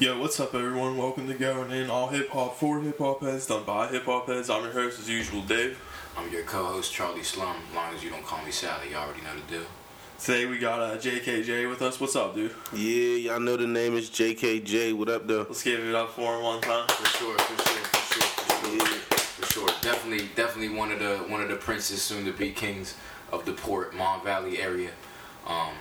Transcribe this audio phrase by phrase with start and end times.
[0.00, 0.96] Yo, what's up, everyone?
[0.96, 4.28] Welcome to Going In, all hip hop for hip hop heads, done by hip hop
[4.28, 4.48] heads.
[4.48, 5.78] I'm your host, as usual, Dave.
[6.16, 7.56] I'm your co-host Charlie Slum.
[7.68, 9.66] As long as you don't call me Sally, you already know the deal.
[10.18, 12.00] Today we got uh, JKJ with us.
[12.00, 12.54] What's up, dude?
[12.72, 14.96] Yeah, y'all know the name is JKJ.
[14.96, 15.44] What up, though?
[15.46, 16.88] Let's give it up for him one time.
[16.88, 18.96] For sure, for sure, for sure, for sure.
[19.18, 19.68] For sure.
[19.82, 22.94] Definitely, definitely one of the one of the princes, soon to be kings
[23.32, 24.92] of the port, Mon Valley area.
[25.46, 25.74] Um,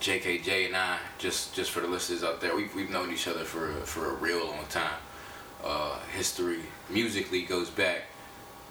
[0.00, 3.44] JKJ and I, just just for the listeners out there, we've, we've known each other
[3.44, 4.98] for for a real long time.
[5.64, 6.60] Uh, history
[6.90, 8.02] musically goes back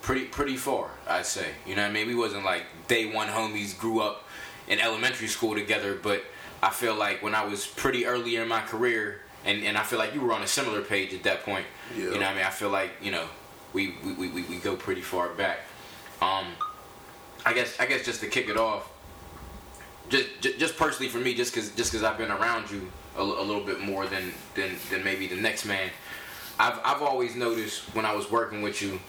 [0.02, 1.48] pretty pretty far, I'd say.
[1.66, 2.08] You know what I mean?
[2.08, 4.24] We wasn't like day one homies, grew up
[4.68, 6.24] in elementary school together, but
[6.62, 10.00] I feel like when I was pretty early in my career, and, and I feel
[10.00, 11.66] like you were on a similar page at that point.
[11.96, 12.06] Yeah.
[12.06, 12.44] You know what I mean?
[12.46, 13.28] I feel like, you know,
[13.74, 15.60] we, we, we, we go pretty far back.
[16.22, 16.46] Um,
[17.46, 18.90] I guess I guess just to kick it off,
[20.10, 23.22] just just, just personally for me, just cause just cause I've been around you a,
[23.22, 25.90] a little bit more than, than than maybe the next man.
[26.60, 29.00] I've I've always noticed when I was working with you,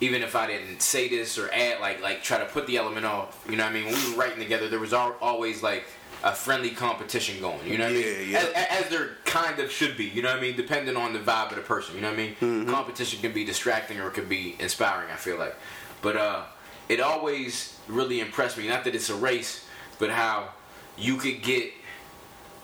[0.00, 3.06] even if I didn't say this or add like like try to put the element
[3.06, 3.86] off, you know what I mean?
[3.86, 5.84] When we were writing together, there was always like
[6.24, 7.66] a friendly competition going.
[7.66, 8.06] You know what I mean?
[8.06, 8.38] Yeah, yeah.
[8.54, 10.04] As, as there kind of should be.
[10.04, 10.56] You know what I mean?
[10.56, 11.96] Depending on the vibe of the person.
[11.96, 12.34] You know what I mean?
[12.40, 12.70] Mm-hmm.
[12.70, 15.10] Competition can be distracting or it can be inspiring.
[15.10, 15.56] I feel like,
[16.00, 16.44] but uh,
[16.88, 18.68] it always really impressed me.
[18.68, 19.66] Not that it's a race,
[20.02, 20.48] but how
[20.98, 21.70] you could get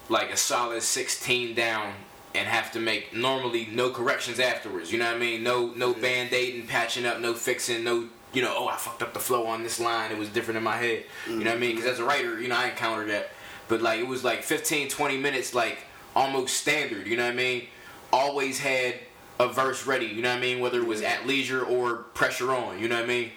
[0.08, 1.94] like a solid 16 down
[2.34, 4.90] and have to make normally no corrections afterwards.
[4.90, 5.44] You know what I mean?
[5.44, 9.20] No no band-aiding, patching up, no fixing, no you know, oh I fucked up the
[9.20, 10.10] flow on this line.
[10.10, 11.04] It was different in my head.
[11.28, 11.76] You know what I mean?
[11.76, 13.30] Because as a writer, you know, I encountered that.
[13.68, 15.78] But like it was like 15, 20 minutes, like
[16.16, 17.06] almost standard.
[17.06, 17.68] You know what I mean?
[18.12, 18.96] Always had
[19.38, 20.06] a verse ready.
[20.06, 20.58] You know what I mean?
[20.58, 22.80] Whether it was at leisure or pressure on.
[22.80, 23.30] You know what I mean?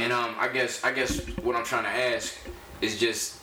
[0.00, 2.36] And um, I guess I guess what I'm trying to ask
[2.80, 3.38] is just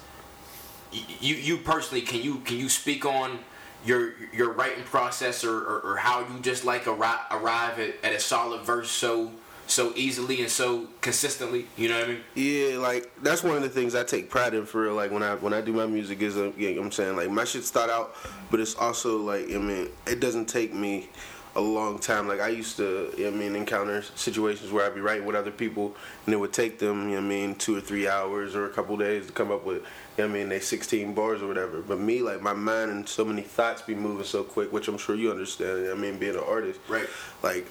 [0.92, 3.39] you you personally can you can you speak on
[3.86, 8.14] your your writing process or, or, or how you just like arrive, arrive at, at
[8.14, 9.31] a solid verse so
[9.67, 11.66] so easily and so consistently?
[11.78, 12.22] You know what I mean?
[12.36, 14.93] Yeah, like that's one of the things I take pride in for real.
[14.93, 17.16] Like when I when I do my music is, uh, yeah, I'm saying?
[17.16, 18.16] Like my shit start out,
[18.49, 21.10] but it's also like I mean it doesn't take me
[21.56, 22.28] a long time.
[22.28, 25.36] Like I used to, you know I mean, encounter situations where I'd be writing with
[25.36, 25.95] other people,
[26.26, 28.70] and it would take them, you know I mean, two or three hours or a
[28.70, 29.84] couple days to come up with,
[30.17, 31.82] you know I mean, they 16 bars or whatever.
[31.82, 34.98] But me, like my mind and so many thoughts be moving so quick, which I'm
[34.98, 35.80] sure you understand.
[35.80, 37.08] you know I mean, being an artist, Right.
[37.44, 37.66] Like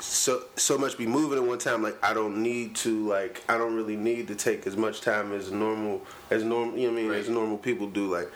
[0.00, 3.56] so so much be moving at one time like i don't need to like i
[3.56, 6.96] don't really need to take as much time as normal as normal you know i
[6.96, 7.20] mean Right.
[7.20, 8.28] as normal people do like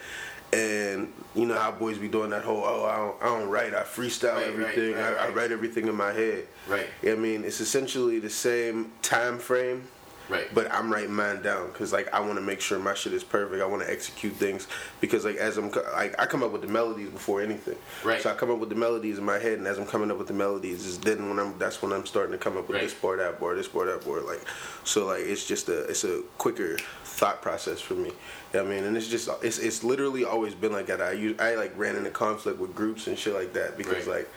[0.52, 3.74] and you know how boys be doing that whole oh i don't, I don't write
[3.74, 5.34] i freestyle Right, right, everything right, I, I right.
[5.36, 6.86] write everything in my head Right.
[7.02, 9.86] You know what i mean it's essentially the same time frame
[10.28, 10.52] Right.
[10.54, 13.22] but i'm writing mine down because like i want to make sure my shit is
[13.22, 14.66] perfect i want to execute things
[15.00, 18.20] because like as i'm like i come up with the melodies before anything Right.
[18.20, 20.18] so i come up with the melodies in my head and as i'm coming up
[20.18, 22.76] with the melodies is then when i'm that's when i'm starting to come up with
[22.76, 22.82] Right.
[22.84, 24.42] this bar that bar this bar that bar like
[24.84, 28.14] so like it's just a it's a quicker thought process for me you
[28.54, 31.38] know i mean and it's just it's it's literally always been like that i use
[31.40, 34.18] i like ran into conflict with groups and shit like that because Right.
[34.18, 34.28] like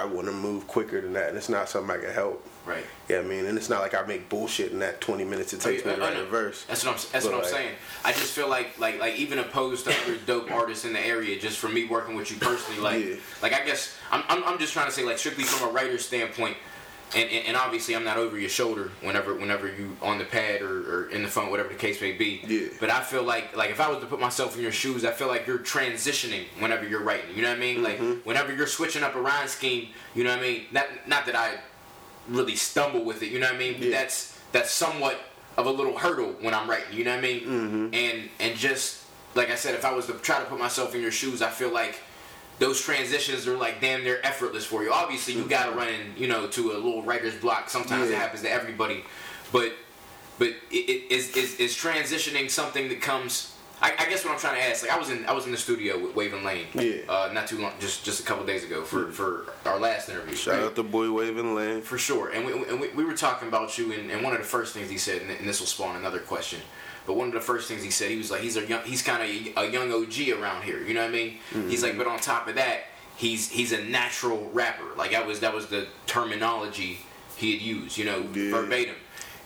[0.00, 2.84] i want to move quicker than that and it's not something i can help right
[3.08, 5.60] yeah, I mean, and it's not like I make bullshit in that 20 minutes it
[5.60, 6.64] takes me to write a verse.
[6.64, 6.96] That's what I'm.
[6.96, 7.74] That's But, what I'm like- saying.
[8.04, 11.38] I just feel like, like, like even opposed to other dope artists in the area,
[11.38, 13.14] just for me working with you personally, like, Yeah.
[13.42, 16.06] like I guess I'm, I'm, I'm just trying to say, like, strictly from a writer's
[16.06, 16.56] standpoint,
[17.14, 20.62] and, and, and obviously I'm not over your shoulder whenever, whenever you on the pad
[20.62, 22.40] or, or in the phone, whatever the case may be.
[22.46, 22.68] Yeah.
[22.80, 25.10] But I feel like, like if I was to put myself in your shoes, I
[25.12, 27.34] feel like you're transitioning whenever you're writing.
[27.36, 27.82] You know what I mean?
[27.82, 28.20] Like Mm-hmm.
[28.28, 30.62] whenever you're switching up a rhyme scheme, you know what I mean?
[30.72, 31.56] Not, not that I
[32.28, 33.30] really stumble with it.
[33.30, 33.74] You know what I mean?
[33.74, 33.98] But Yeah.
[34.00, 35.18] that's that's somewhat
[35.56, 36.96] of a little hurdle when I'm writing.
[36.96, 37.40] You know what I mean?
[37.40, 37.94] Mm-hmm.
[37.94, 41.00] And and just like I said, if I was to try to put myself in
[41.02, 41.96] your shoes, I feel like
[42.58, 44.92] those transitions are like damn near effortless for you.
[44.92, 47.68] Obviously, you got to run in, you know, to a little writer's block.
[47.70, 49.04] Sometimes it happens to everybody,
[49.52, 49.72] but
[50.38, 53.48] but it, it is, is is transitioning something that comes.
[53.84, 55.50] I, I guess what I'm trying to ask, like I was in I was in
[55.50, 56.98] the studio with Waving Lane, Yeah.
[57.08, 60.36] uh, not too long, just just a couple days ago for for our last interview.
[60.36, 60.64] Shout right?
[60.66, 63.76] out to Boy Waving Lane For sure, and we, and we, we were talking about
[63.78, 66.20] you, and, and one of the first things he said, and this will spawn another
[66.20, 66.60] question,
[67.06, 69.02] but one of the first things he said, he was like, he's a young, he's
[69.02, 69.28] kind of
[69.64, 71.30] a young OG around here, you know what I mean?
[71.52, 71.68] Mm-hmm.
[71.68, 72.82] He's like, but on top of that,
[73.16, 74.84] he's he's a natural rapper.
[74.96, 76.98] Like that was that was the terminology
[77.36, 78.50] he had used, you know, Yeah.
[78.50, 78.94] verbatim.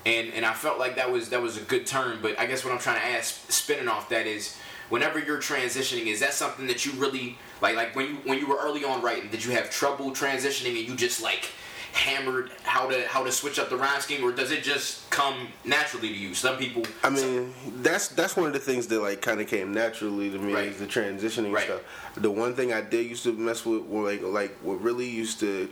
[0.05, 2.65] And and I felt like that was that was a good term, but I guess
[2.65, 4.57] what I'm trying to ask, spinning off that is,
[4.89, 7.75] whenever you're transitioning, is that something that you really like?
[7.75, 10.89] Like when you when you were early on writing, did you have trouble transitioning, and
[10.89, 11.47] you just like
[12.07, 15.49] hammered how to how to switch up the rhyme scheme, or does it just come
[15.65, 16.35] naturally to you?
[16.35, 16.83] Some people.
[17.03, 20.39] I mean, that's that's one of the things that like kind of came naturally to
[20.39, 20.69] me Right.
[20.69, 21.65] is the transitioning Right.
[21.65, 21.81] stuff.
[22.17, 25.41] The one thing I did used to mess with, or like like what really used
[25.41, 25.69] to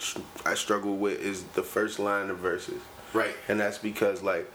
[0.46, 2.80] I struggle with is the first line of verses,
[3.12, 3.36] Right.
[3.48, 4.50] and that's because like.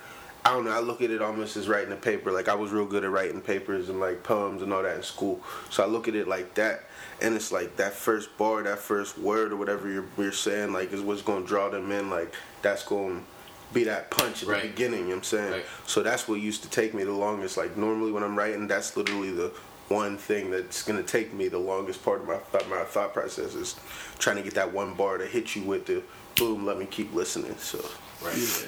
[0.45, 0.71] I don't know.
[0.71, 2.31] I look at it almost as writing a paper.
[2.31, 5.03] Like I was real good at writing papers and like poems and all that in
[5.03, 5.41] school.
[5.69, 6.85] So I look at it like that,
[7.21, 10.91] and it's like that first bar, that first word or whatever you're, you're saying, like
[10.93, 12.09] is what's gonna draw them in.
[12.09, 13.21] Like that's gonna
[13.73, 14.61] be that punch at Right.
[14.63, 14.99] the beginning.
[15.01, 15.51] You know what I'm saying?
[15.51, 15.65] Right.
[15.85, 17.57] So that's what used to take me the longest.
[17.57, 19.51] Like normally when I'm writing, that's literally the
[19.89, 22.39] one thing that's gonna take me the longest part of my
[22.69, 23.75] my thought process is
[24.19, 26.03] trying to get that one bar to hit you with the
[26.35, 26.65] boom.
[26.65, 27.57] Let me keep listening.
[27.57, 27.83] So
[28.23, 28.35] Right.
[28.37, 28.67] Yeah.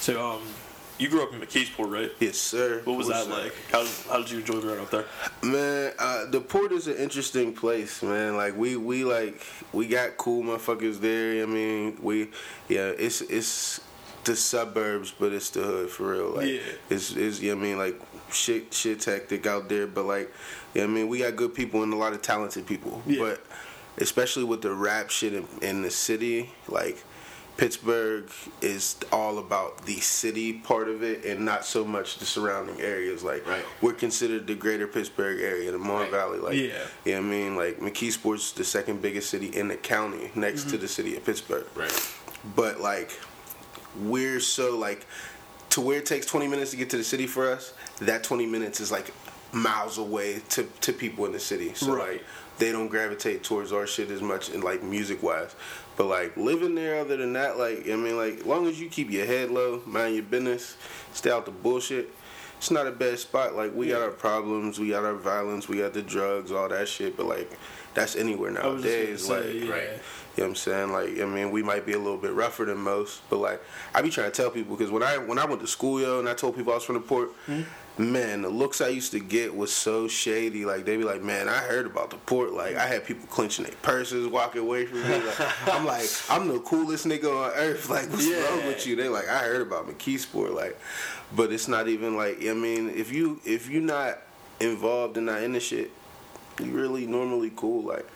[0.00, 0.42] So, um,
[0.98, 2.10] you grew up in McKeesport, right?
[2.18, 2.80] yes, sir.
[2.84, 3.54] What was that like?
[3.70, 5.04] How, how did you enjoy growing up there?
[5.42, 8.36] Man, uh, the port is an interesting place, man.
[8.36, 9.40] Like we we like
[9.72, 11.42] we got cool motherfuckers there.
[11.42, 12.30] I mean, we
[12.68, 13.80] yeah, it's it's
[14.24, 16.30] the suburbs, but it's the hood for real.
[16.30, 16.60] Like Yeah.
[16.90, 18.00] it's it's yeah, I mean like
[18.32, 20.32] shit shit hectic out there, but like
[20.74, 23.02] yeah, I mean we got good people and a lot of talented people.
[23.06, 23.20] Yeah.
[23.20, 23.44] But
[23.98, 27.02] especially with the rap shit in, in the city, like
[27.58, 28.30] Pittsburgh
[28.62, 33.24] is all about the city part of it and not so much the surrounding areas.
[33.24, 33.64] Like Right.
[33.82, 36.10] we're considered the greater Pittsburgh area, the Mon Right.
[36.10, 36.38] Valley.
[36.38, 36.86] Like Yeah.
[37.04, 37.56] you know what I mean?
[37.56, 40.80] Like McKeesport's the second biggest city in the county next to mm-hmm.
[40.82, 41.66] the city of Pittsburgh.
[41.74, 41.92] Right.
[42.54, 43.10] But like
[44.00, 45.04] we're so like
[45.70, 48.46] to where it takes 20 minutes to get to the city for us, that 20
[48.46, 49.12] minutes is like
[49.50, 51.74] miles away to, to people in the city.
[51.74, 52.12] So Right.
[52.12, 52.24] like
[52.58, 55.54] they don't gravitate towards our shit as much in like music wise.
[55.96, 59.10] But like living there other than that, like I mean like long as you keep
[59.10, 60.76] your head low, mind your business,
[61.12, 62.10] stay out the bullshit,
[62.58, 63.54] it's not a bad spot.
[63.54, 66.88] Like we got our problems, we got our violence, we got the drugs, all that
[66.88, 67.50] shit, but like
[67.94, 69.26] that's anywhere nowadays.
[69.26, 69.50] say, like yeah.
[69.50, 69.62] Right.
[69.64, 70.00] you know
[70.36, 70.92] what I'm saying?
[70.92, 73.60] Like, I mean, we might be a little bit rougher than most, but like,
[73.94, 76.18] I be trying to tell people because when I when I went to school, yo,
[76.20, 77.30] and I told people I was from the port,
[77.98, 80.64] man, the looks I used to get was so shady.
[80.64, 82.52] Like, they'd be like, man, I heard about the port.
[82.52, 85.18] Like, I had people clenching their purses, walking away from me.
[85.20, 87.88] Like, I'm like, I'm the coolest nigga on earth.
[87.98, 88.42] Like, what's Yeah.
[88.48, 88.94] wrong with you?
[88.96, 90.54] They like, I heard about McKeesport.
[90.54, 90.78] Like,
[91.34, 94.18] but it's not even like, I mean, if you if you're not
[94.60, 95.90] involved and not in the shit,
[96.60, 97.82] you really normally cool.
[97.82, 98.06] Like,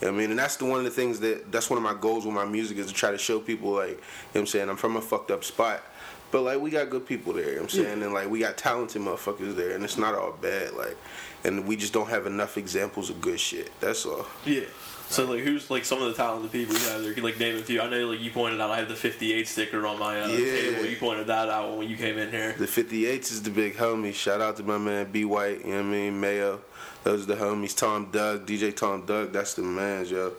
[0.00, 1.76] you know what I mean, and that's the one of the things that that's one
[1.76, 4.00] of my goals with my music is to try to show people like, you know
[4.32, 5.82] what I'm saying, I'm from a fucked up spot.
[6.30, 8.38] But like we got good people there, you know what I'm saying, and like we
[8.40, 10.96] got talented motherfuckers there, and it's not all bad, like,
[11.44, 13.70] and we just don't have enough examples of good shit.
[13.80, 14.26] That's all.
[14.44, 14.60] Yeah.
[15.08, 17.12] So like, who's like some of the talented people you have there?
[17.14, 17.80] Can, Like name a few.
[17.80, 20.36] I know like you pointed out I have the 58 sticker on my uh, Yeah.
[20.36, 20.84] table.
[20.86, 22.52] You pointed that out when you came in here.
[22.56, 24.14] The 58s is the big homie.
[24.14, 26.60] Shout out to my man B White, you know what I mean, Mayo.
[27.02, 27.76] Those are the homies.
[27.76, 30.32] Tom Doug, DJ Tom Doug, that's the man, yo.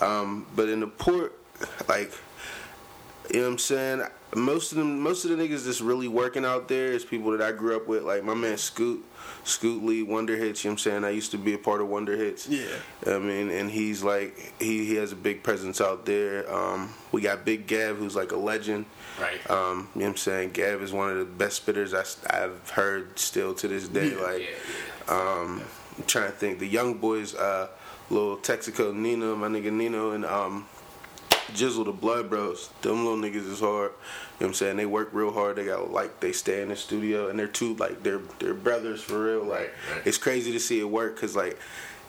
[0.00, 1.32] Um, but in the port,
[1.88, 2.10] like,
[3.32, 4.02] you know what I'm saying?
[4.34, 7.40] Most of them, most of the niggas that's really working out there is people that
[7.40, 8.02] I grew up with.
[8.02, 9.04] Like my man Scoot,
[9.44, 10.64] Scoot Lee, Wonder Hits.
[10.64, 11.04] You know what I'm saying?
[11.04, 12.48] I used to be a part of Wonder Hits.
[12.48, 12.66] Yeah.
[13.06, 16.52] I mean, and he's like, he, he has a big presence out there.
[16.52, 18.86] Um, we got Big Gav, who's like a legend.
[19.20, 19.50] Right.
[19.50, 20.50] Um, you know what I'm saying?
[20.50, 21.94] Gav is one of the best spitters
[22.30, 24.10] I, have heard still to this day.
[24.10, 24.22] Yeah.
[24.22, 25.14] like, yeah.
[25.14, 25.62] um,
[25.96, 26.58] I'm trying to think.
[26.58, 27.68] The young boys, uh,
[28.10, 30.66] little Texaco Nino, my nigga Nino, and um,
[31.52, 32.70] Jizzle, the Blood Bros.
[32.82, 33.92] Them little niggas is hard.
[33.92, 34.76] You know what I'm saying?
[34.76, 35.56] They work real hard.
[35.56, 39.02] They got like they stay in the studio, and they're two like they're they're brothers
[39.02, 39.44] for real.
[39.44, 39.72] Like
[40.04, 41.58] it's crazy to see it work because like.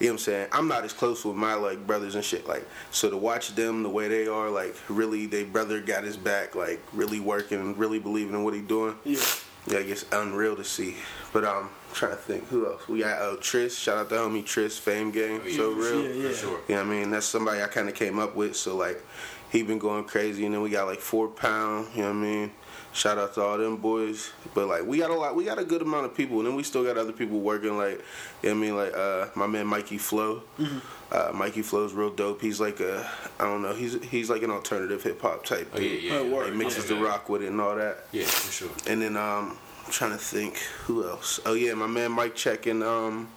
[0.00, 0.48] You know what I'm saying?
[0.52, 2.46] I'm not as close with my like brothers and shit.
[2.46, 6.16] Like, so to watch them the way they are, like, really, they brother got his
[6.16, 8.94] back, like, really working, really believing in what he doing.
[9.04, 9.18] Yeah.
[9.66, 10.94] Yeah, it's unreal to see.
[11.32, 12.86] But um, I'm trying to think who else.
[12.86, 13.76] We got oh Tris.
[13.76, 15.40] Shout out to homie Tris, Fame Game.
[15.42, 16.02] Oh, yeah, so real.
[16.04, 16.34] Yeah, yeah.
[16.34, 16.60] Sure.
[16.68, 17.10] You know what I mean?
[17.10, 18.56] That's somebody I kind of came up with.
[18.56, 19.02] So like,
[19.50, 20.44] he been going crazy.
[20.44, 21.88] And then we got like Four Pound.
[21.94, 22.50] You know what I mean?
[22.92, 24.30] Shout out to all them boys.
[24.54, 25.36] But like, we got a lot.
[25.36, 26.38] We got a good amount of people.
[26.38, 27.76] And then we still got other people working.
[27.76, 28.02] Like,
[28.42, 28.76] you know what I mean?
[28.76, 30.42] Like uh, my man Mikey Flow.
[30.58, 30.78] Mm-hmm.
[31.10, 32.40] Uh, Mikey Flow's real dope.
[32.42, 33.74] He's like a, I don't know.
[33.74, 35.70] He's he's like an alternative hip hop type.
[35.74, 36.20] Oh, yeah, yeah.
[36.20, 36.32] Yeah.
[36.34, 36.52] word.
[36.52, 37.08] He mixes Yeah, the yeah.
[37.08, 38.04] rock with it and all that.
[38.12, 38.70] Yeah, for sure.
[38.86, 41.40] And then um, I'm trying to think who else.
[41.46, 43.28] Oh yeah, my man Mike Check and um,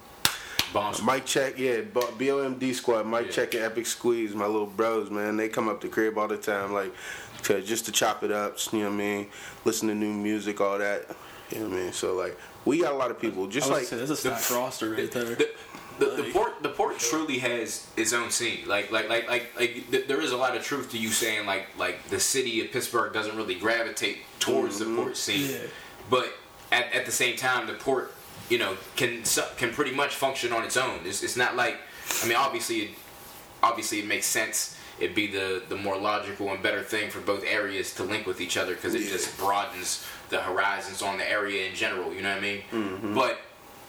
[0.72, 1.02] Bombs.
[1.02, 3.06] Mike Check, yeah, B- BOMD squad.
[3.06, 3.32] Mike Yeah.
[3.32, 5.36] Check and Epic Squeeze, my little bros, man.
[5.36, 6.92] They come up to crib all the time, like,
[7.44, 8.56] to, just to chop it up.
[8.72, 9.26] You know what I mean?
[9.64, 11.06] Listen to new music, all that.
[11.50, 11.92] You know what I mean?
[11.92, 13.46] So like, we got a lot of people.
[13.46, 15.24] Just I was like, saying, that's a stacked roster right there.
[15.24, 15.50] The,
[15.98, 18.66] the, the port the port truly has its own scene.
[18.66, 21.46] Like like like like like th- there is a lot of truth to you saying
[21.46, 24.96] like like the city of Pittsburgh doesn't really gravitate towards the mm-hmm.
[24.96, 25.58] port scene, Yeah.
[26.08, 26.32] but
[26.70, 28.14] at, at the same time the port
[28.52, 29.12] you know can
[29.60, 30.98] can pretty much function on its own.
[31.08, 31.76] It's, it's not like
[32.22, 32.90] I mean obviously it,
[33.62, 34.56] obviously it makes sense
[35.00, 38.40] it'd be the the more logical and better thing for both areas to link with
[38.46, 39.16] each other because it Yeah.
[39.16, 39.90] just broadens
[40.28, 42.08] the horizons on the area in general.
[42.14, 42.60] You know what I mean?
[42.72, 43.14] Mm-hmm.
[43.14, 43.34] But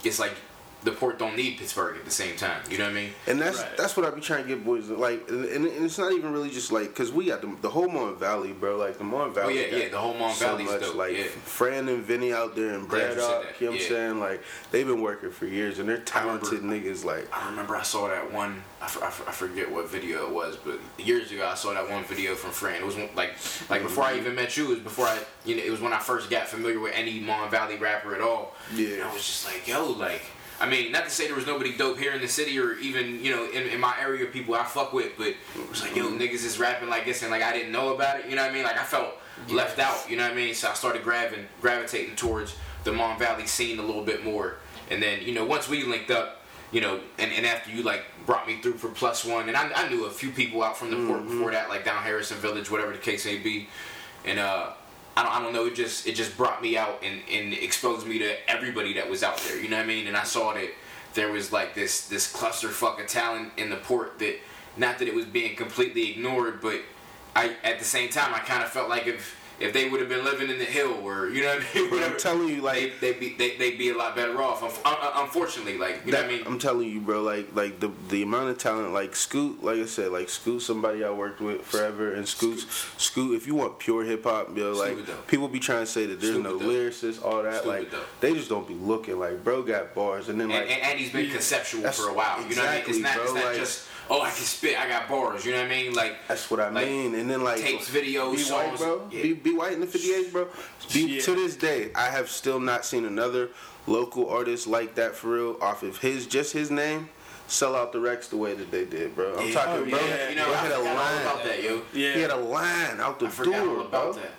[0.08, 0.36] it's like
[0.84, 2.62] the port don't need Pittsburgh at the same time.
[2.70, 3.10] You know what I mean?
[3.28, 3.78] And that's Right.
[3.78, 6.50] that's what I be trying to get boys like, and, and it's not even really
[6.50, 8.78] just like because we got the, the whole Mon Valley, bro.
[8.78, 9.60] Like the Mon Valley.
[9.60, 11.24] Oh, yeah, yeah, the whole Mon so Valley's much, dope, Like yeah.
[11.46, 13.18] Fran and Vinny out there and said Braddock.
[13.18, 14.20] that, You know what I'm saying?
[14.20, 17.04] Like they've been working for years and they're remember- talented niggas.
[17.06, 18.64] Like I remember I saw that one.
[18.82, 21.74] I, f- I f- I forget what video it was, but years ago I saw
[21.74, 22.82] that one video from Fran.
[22.82, 23.84] It was like like mm-hmm.
[23.84, 24.66] before I even met you.
[24.66, 27.20] It was before I you know it was when I first got familiar with any
[27.22, 28.56] Mon Valley rapper at all.
[28.76, 28.96] Yeah.
[28.96, 30.22] And I was just like, yo, like.
[30.60, 33.24] I mean, not to say there was nobody dope here in the city or even,
[33.24, 35.96] you know, in, in my area of people I fuck with, but it was like,
[35.96, 38.44] yo, niggas is rapping like this and like I didn't know about it, you know
[38.44, 38.64] what I mean?
[38.64, 39.16] Like I felt
[39.50, 40.54] left out, you know what I mean?
[40.54, 44.58] So I started grabbing, gravitating towards the Mon Valley scene a little bit more.
[44.90, 46.42] And then, you know, once we linked up,
[46.72, 49.72] you know, and, and after you like brought me through for plus one, and I,
[49.76, 52.70] I knew a few people out from the port before that, like down Harrison Village,
[52.70, 53.70] whatever the case may be,
[54.26, 54.72] and uh,
[55.16, 58.08] I don't, I don't know, it just it just brought me out and, and exposed
[58.08, 60.08] me to everybody that was out there, you know what I mean?
[60.08, 60.70] And I saw that
[61.14, 64.40] there was like this this clusterfuck of talent in the port that,
[64.76, 66.82] not that it was being completely ignored, but
[67.36, 70.10] I at the same time I kind of felt like if if they would have
[70.10, 72.62] been living in the hill or you know what I mean, But I'm telling you,
[72.62, 74.62] like- they they'd be they, they'd be a lot better off.
[74.62, 76.44] Unf- un- un- Unfortunately, like you know what I mean.
[76.46, 77.22] I'm telling you, bro.
[77.22, 81.04] Like like the the amount of talent, like Scoot, like I said, like Scoot, somebody
[81.04, 82.66] I worked with forever, and Scoot,
[82.98, 83.36] Scoot.
[83.36, 86.34] If you want pure hip hop, yo, like people be trying to say that there's
[86.34, 87.66] Stupid no lyricists, all that.
[87.66, 89.20] Like they just don't be looking.
[89.20, 92.42] Like bro got bars, and then like and, and he's been conceptual for a while.
[92.48, 92.84] You know what I mean?
[92.90, 95.46] It's exactly, not, it's bro, not like- just oh I can spit, I got bars.
[95.46, 95.94] You know what I mean?
[95.94, 97.16] Like That's what I Like, mean.
[97.16, 99.08] And then like tapes, videos, B White, bro.
[99.12, 99.22] yeah.
[99.24, 100.48] Be, B White in the 58s, bro.
[100.94, 101.22] Be, Yeah.
[101.22, 103.50] To this day, I have still not seen another
[103.88, 105.58] local artist like that for real.
[105.62, 107.10] Off of his just his name,
[107.48, 109.36] sell out the Rex the way that they did, bro.
[109.38, 109.54] I'm Yeah.
[109.54, 110.00] talking, Oh, bro.
[110.00, 110.30] yeah.
[110.30, 111.22] you know, they I had a line.
[111.22, 111.82] about that, yo.
[111.94, 112.14] Yeah.
[112.14, 114.14] He had a line out the I forgot door, all about bro.
[114.14, 114.32] that.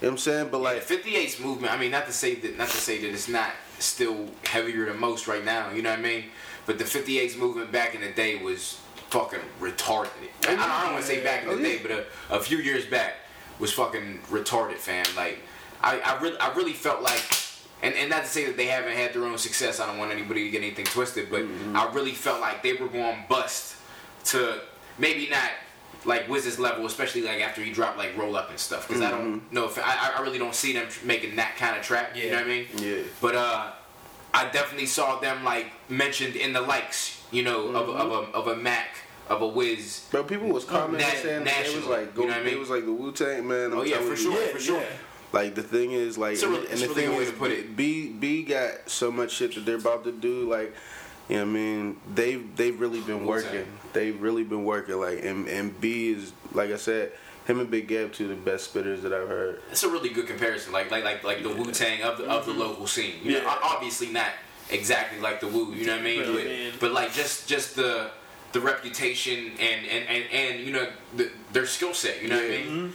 [0.00, 0.48] You know what I'm saying?
[0.50, 1.72] But Like like, 58's movement.
[1.74, 4.98] I mean, not to say that, not to say that it's not still heavier than
[4.98, 5.70] most right now.
[5.70, 6.24] You know what I mean?
[6.64, 8.78] But the 58's movement back in the day was
[9.10, 10.08] fucking retarded.
[10.46, 12.58] I, I don't want to say back in the Oh, day, but a, a few
[12.58, 13.14] years back
[13.58, 15.04] was fucking retarded, fam.
[15.16, 15.40] Like,
[15.82, 17.22] I, I really, I really felt like.
[17.82, 19.80] And, and not to say that they haven't had their own success.
[19.80, 21.74] I don't want anybody to get anything twisted, but Mm-hmm.
[21.76, 23.76] I really felt like they were going bust
[24.26, 24.60] to
[24.98, 25.48] maybe not
[26.04, 28.86] like Wiz's level, especially like after he dropped like Roll Up and stuff.
[28.86, 29.30] Because I Mm-hmm.
[29.30, 32.14] don't know if I, I really don't see them making that kind of track.
[32.14, 32.66] You know what I mean?
[32.76, 32.96] Yeah.
[33.22, 33.70] But uh,
[34.32, 37.16] I definitely saw them like mentioned in the likes.
[37.32, 38.00] You know, of, Mm-hmm.
[38.00, 38.88] of a of a Mac,
[39.28, 40.06] of a Wiz.
[40.10, 42.44] But people was commenting Na- saying that it was like, go, you know what I
[42.44, 42.54] mean?
[42.54, 43.72] it was like the Wu Tang man.
[43.72, 44.80] I'm Oh, yeah, for sure, Yeah, for sure.
[44.80, 44.86] yeah.
[45.32, 47.76] Like the thing is, like, and, and the thing is, to put it.
[47.76, 50.50] B B got so much shit that they're about to do.
[50.50, 50.74] Like,
[51.28, 53.26] you know, what I mean, they've they've really been Wu-Tang.
[53.52, 53.66] working.
[53.92, 54.98] They've really been working.
[54.98, 57.12] Like, and and B is like I said,
[57.50, 59.60] him and Big Gav two of the best spitters that I've heard.
[59.70, 60.72] It's a really good comparison.
[60.72, 63.14] Like like like like the Wu Tang of the of the local scene.
[63.22, 63.42] You Yeah.
[63.46, 64.28] o- obviously not
[64.70, 65.72] exactly like the Wu.
[65.74, 66.22] You know what I mean?
[66.24, 66.34] But,
[66.72, 68.10] But, but like just just the
[68.52, 72.22] the reputation and and and, and you know the, their skill set.
[72.22, 72.64] You know what I Yeah.
[72.70, 72.92] mean?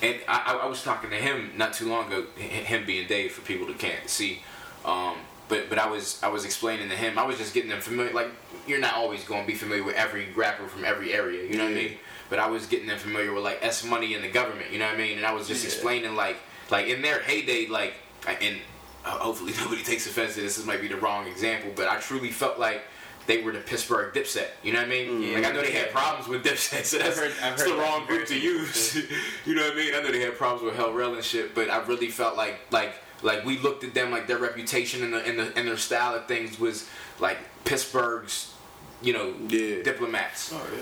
[0.00, 2.24] And I, I- I was talking to him not too long ago.
[2.36, 4.42] Him being Dave for people that can't see.
[4.84, 5.16] Um,
[5.48, 7.18] but but I was I was explaining to him.
[7.18, 8.12] I was just getting them familiar.
[8.12, 8.28] Like
[8.68, 11.42] you're not always going to be familiar with every rapper from every area.
[11.50, 11.92] You know what I mean?
[12.30, 14.70] But I was getting them familiar with like S Money and the government.
[14.70, 15.16] You know what I mean?
[15.16, 15.70] And I was just Yeah.
[15.70, 16.36] explaining like
[16.70, 17.94] like in their heyday, like
[18.26, 18.58] and
[19.04, 20.56] uh, hopefully nobody takes offense to this.
[20.56, 22.82] This might be the wrong example, but I truly felt like.
[23.26, 25.34] They were the Pittsburgh Dipset, you know what I mean?
[25.34, 28.06] Like I know they had problems with Dipset, so that's, heard- that's the that wrong
[28.06, 28.94] group to use.
[29.44, 29.94] you know what I mean?
[29.94, 32.58] I know they had problems with Hell Rell and shit, but I really felt like
[32.70, 35.76] like like we looked at them like their reputation and the, and, the, and their
[35.76, 36.88] style of things was
[37.20, 38.54] like Pittsburgh's,
[39.02, 39.82] you know, Yeah.
[39.82, 40.50] diplomats.
[40.54, 40.80] Oh yeah.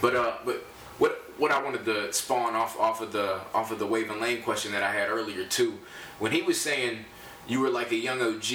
[0.00, 0.64] But uh, but
[0.98, 4.42] what what I wanted to spawn off off of the off of the Waving Lane
[4.42, 5.78] question that I had earlier too,
[6.18, 7.04] when he was saying
[7.48, 8.50] you were like a young OG.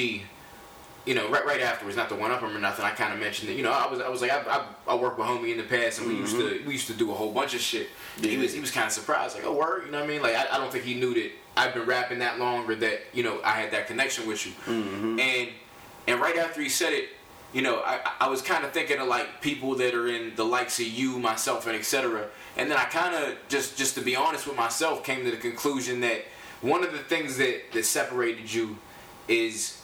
[1.03, 2.85] You know, right right afterwards, not the one up him or nothing.
[2.85, 3.55] I kind of mentioned that.
[3.55, 5.63] You know, I was I was like I, I, I worked with homie in the
[5.63, 7.87] past, and we used to we used to do a whole bunch of shit.
[8.21, 10.21] He was he was kind of surprised, like, oh word, you know what I mean?
[10.21, 12.99] Like I, I don't think he knew that I've been rapping that long, or that
[13.13, 14.51] you know I had that connection with you.
[15.19, 15.49] And
[16.07, 17.09] and right after he said it,
[17.53, 20.45] you know, I, I was kind of thinking of like people that are in the
[20.45, 22.27] likes of you, myself, and etc.
[22.57, 25.37] And then I kind of just just to be honest with myself, came to the
[25.37, 26.23] conclusion that
[26.61, 28.77] one of the things that that separated you
[29.27, 29.77] is.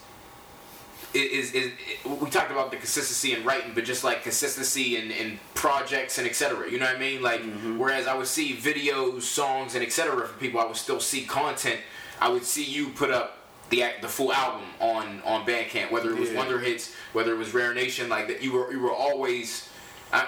[1.14, 1.72] Is, is, is
[2.06, 6.28] we talked about the consistency in writing, but just like consistency in, in projects and
[6.28, 6.70] etc.
[6.70, 7.22] You know what I mean?
[7.22, 7.80] Like, mm-hmm.
[7.80, 10.28] whereas I would see videos, songs, and etc.
[10.28, 11.80] from people, I would still see content.
[12.20, 13.38] I would see you put up
[13.70, 16.38] the act, the full album on on Bandcamp, whether it was Yeah.
[16.38, 18.42] Wonder Hits, whether it was Rare Nation, like that.
[18.42, 19.70] You were you were always.
[20.12, 20.28] I,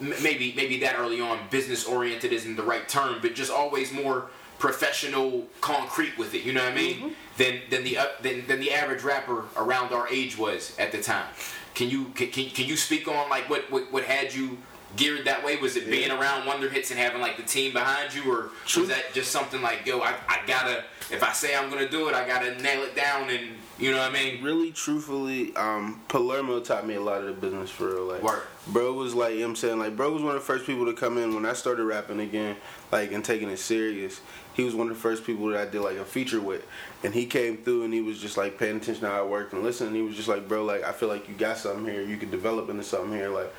[0.00, 4.28] maybe maybe that early on business oriented isn't the right term, but just always more
[4.58, 6.42] professional, concrete with it.
[6.42, 6.96] You know what I mean?
[6.96, 7.08] Mm-hmm.
[7.36, 11.02] Than than the uh, than, than the average rapper around our age was at the
[11.02, 11.26] time.
[11.74, 14.58] Can you can, can, can you speak on like what, what what had you
[14.94, 15.56] geared that way?
[15.56, 18.82] Was it being around Wonder Hits and having like the team behind you, or True.
[18.82, 22.08] was that just something like yo, I, I gotta if I say I'm gonna do
[22.08, 24.42] it, I gotta nail it down and you know what I mean?
[24.42, 28.42] really truthfully um palermo taught me a lot of the business for real like Word.
[28.68, 30.64] bro was like you know what i'm saying like bro was one of the first
[30.64, 32.56] people to come in when i started rapping again
[32.90, 34.20] like and taking it serious
[34.54, 36.66] he was one of the first people that i did like a feature with
[37.04, 39.52] and he came through and he was just like paying attention to how i worked
[39.52, 42.00] and listening he was just like bro like i feel like you got something here
[42.02, 43.52] you could develop into something here like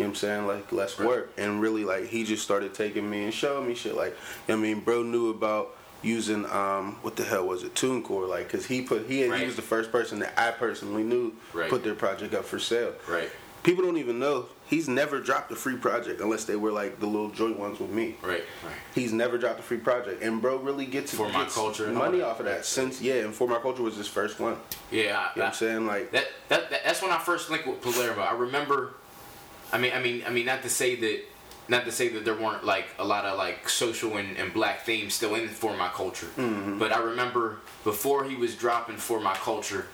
[0.00, 0.46] you know what I'm saying?
[0.46, 1.32] Like, let's work.
[1.36, 3.94] And really, like, he just started taking me and showing me shit.
[3.94, 4.10] Like,
[4.48, 4.80] you know what I mean?
[4.80, 7.74] Bro knew about using, um, what the hell was it?
[7.74, 8.28] TuneCore.
[8.28, 9.40] Like, because he put, he, Right.
[9.40, 11.68] he was the first person that I personally knew Right.
[11.68, 12.94] put their project up for sale.
[13.06, 13.30] Right.
[13.62, 17.04] People don't even know he's never dropped a free project unless they were like the
[17.06, 18.16] little joint ones with me.
[18.22, 18.42] Right.
[18.64, 18.72] Right.
[18.94, 22.22] He's never dropped a free project, and bro really gets For My Culture and money
[22.22, 22.64] off of that.
[22.64, 24.56] Since yeah, and for my culture was his first one.
[24.90, 25.12] You Yeah.
[25.12, 25.86] know I, what I'm saying?
[25.86, 28.22] Like, That, that, that that's when I first linked with Palermo.
[28.22, 28.94] I remember.
[29.72, 31.20] I mean, I mean, I mean, not to say that,
[31.68, 34.84] not to say that there weren't like a lot of like social and, and black
[34.84, 36.26] themes still in for my culture.
[36.36, 36.78] Mm-hmm.
[36.78, 39.86] But I remember before he was dropping for my culture,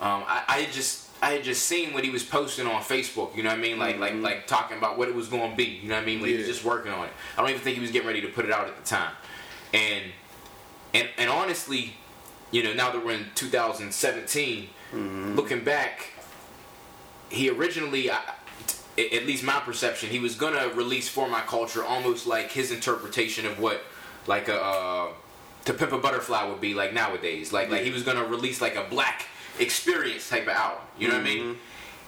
[0.00, 3.34] um, I, I just I had just seen what he was posting on Facebook.
[3.34, 3.78] You know what I mean?
[3.78, 4.22] Like like mm-hmm.
[4.22, 5.64] like talking about what it was going to be.
[5.64, 6.20] You know what I mean?
[6.20, 7.12] When he was just working on it.
[7.36, 9.12] I don't even think he was getting ready to put it out at the time.
[9.72, 10.04] And
[10.94, 11.94] and and honestly,
[12.50, 15.34] you know, now that we're in 2017, mm-hmm.
[15.34, 16.10] looking back,
[17.30, 18.20] he originally, I,
[18.98, 23.46] at least my perception, he was gonna release for my culture almost like his interpretation
[23.46, 23.82] of what
[24.26, 25.08] like a uh,
[25.64, 27.52] to pimp a butterfly would be like nowadays.
[27.52, 29.26] Like like he was gonna release like a black
[29.58, 30.82] experience type of album.
[30.98, 31.56] You know what I mean?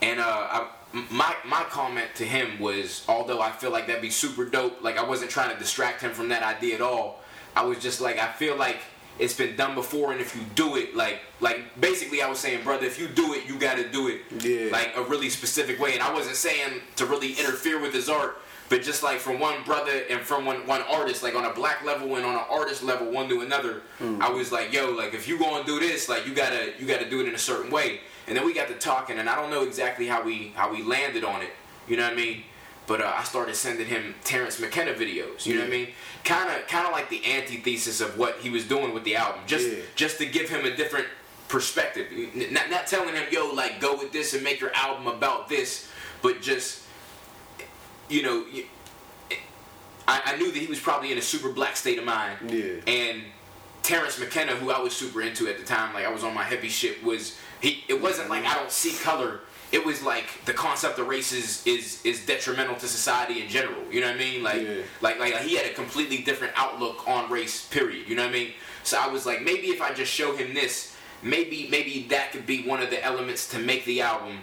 [0.03, 0.69] And uh, I,
[1.11, 4.99] my my comment to him was, although I feel like that'd be super dope, like
[4.99, 7.21] I wasn't trying to distract him from that idea at all.
[7.55, 8.81] I was just like, I feel like
[9.19, 12.65] it's been done before, and if you do it, like like basically, I was saying,
[12.65, 14.71] brother, if you do it, you got to do it Yeah.
[14.73, 15.95] like a really specific way.
[15.95, 18.39] And I wasn't saying to really interfere with his art.
[18.71, 21.85] But just like from one brother and from one, one artist, like on a black
[21.85, 24.23] level and on an artist level, one to another, hmm.
[24.23, 27.11] I was like, yo, like if you gonna do this, like you gotta you gotta
[27.11, 28.01] do it in a certain way.
[28.29, 30.85] And then we got to talking, and I don't know exactly how we how we
[30.85, 31.51] landed on it.
[31.89, 32.45] You know what I mean?
[32.91, 35.47] But uh, I started sending him Terence McKenna videos.
[35.47, 35.89] You know what I mean?
[36.25, 39.43] Kind of kind of like the antithesis of what he was doing with the album,
[39.47, 39.77] just Yeah.
[39.95, 41.07] just to give him a different
[41.47, 42.09] perspective.
[42.51, 45.89] Not not telling him, yo, like go with this and make your album about this,
[46.21, 46.83] but just
[48.09, 48.45] you know.
[50.09, 52.51] I knew that he was probably in a super black state of mind.
[52.51, 52.93] Yeah.
[52.93, 53.23] And
[53.85, 56.43] Terence McKenna, who I was super into at the time, like I was on my
[56.43, 57.85] hippie shit, was he?
[57.89, 59.43] It wasn't like I don't see color.
[59.73, 63.83] It was like the concept of race is is, is detrimental to society in general.
[63.91, 64.43] You know what I mean?
[64.43, 64.83] Like, Yeah.
[65.01, 67.67] like like he had a completely different outlook on race.
[67.67, 68.09] Period.
[68.09, 68.53] You know what I mean?
[68.83, 72.47] So I was like, maybe if I just show him this, maybe maybe that could
[72.47, 74.39] be one of the elements to make the album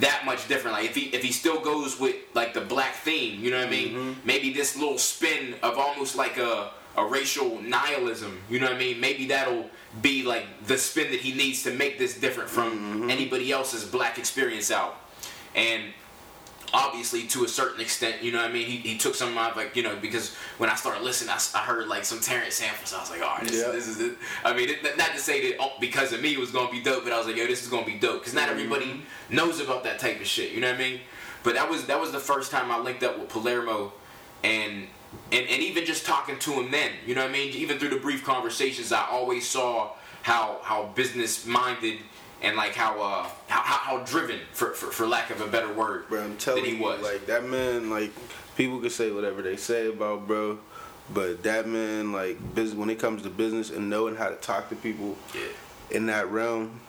[0.00, 0.76] that much different.
[0.76, 3.68] Like if he if he still goes with like the black theme, you know what
[3.68, 3.88] I mean?
[3.94, 4.20] Mm-hmm.
[4.26, 8.78] Maybe this little spin of almost like a a racial nihilism, you know what I
[8.78, 9.00] mean?
[9.00, 9.68] Maybe that'll
[10.02, 13.10] be like the spin that he needs to make this different from mm-hmm.
[13.10, 14.96] anybody else's black experience out.
[15.54, 15.84] And
[16.72, 18.66] obviously to a certain extent, you know what I mean?
[18.66, 21.38] He, he took some of my like, you know, because when I started listening, I,
[21.54, 22.92] I heard like some Terence samples.
[22.92, 23.70] I was like, all right, this, Yeah.
[23.70, 24.16] this is it.
[24.44, 26.82] I mean, it, not to say that oh, because of me it was gonna be
[26.82, 28.58] dope, but I was like, yo, this is gonna be dope because not mm-hmm.
[28.58, 30.52] everybody knows about that type of shit.
[30.52, 31.00] You know what I mean?
[31.44, 33.92] But that was that was the first time I linked up with Palermo,
[34.42, 34.88] and
[35.32, 37.52] and and even just talking to him then, you know what I mean?
[37.54, 39.90] Even through the brief conversations, I always saw
[40.22, 41.98] how how business minded.
[42.42, 45.72] And like how uh how, how, how driven for, for for lack of a better
[45.72, 47.00] word Bro, I'm telling that he you, was.
[47.00, 48.10] like that man, like
[48.54, 50.58] people can say whatever they say about bro,
[51.12, 54.68] but that man, like business when it comes to business and knowing how to talk
[54.68, 55.96] to people yeah.
[55.96, 56.80] in that realm,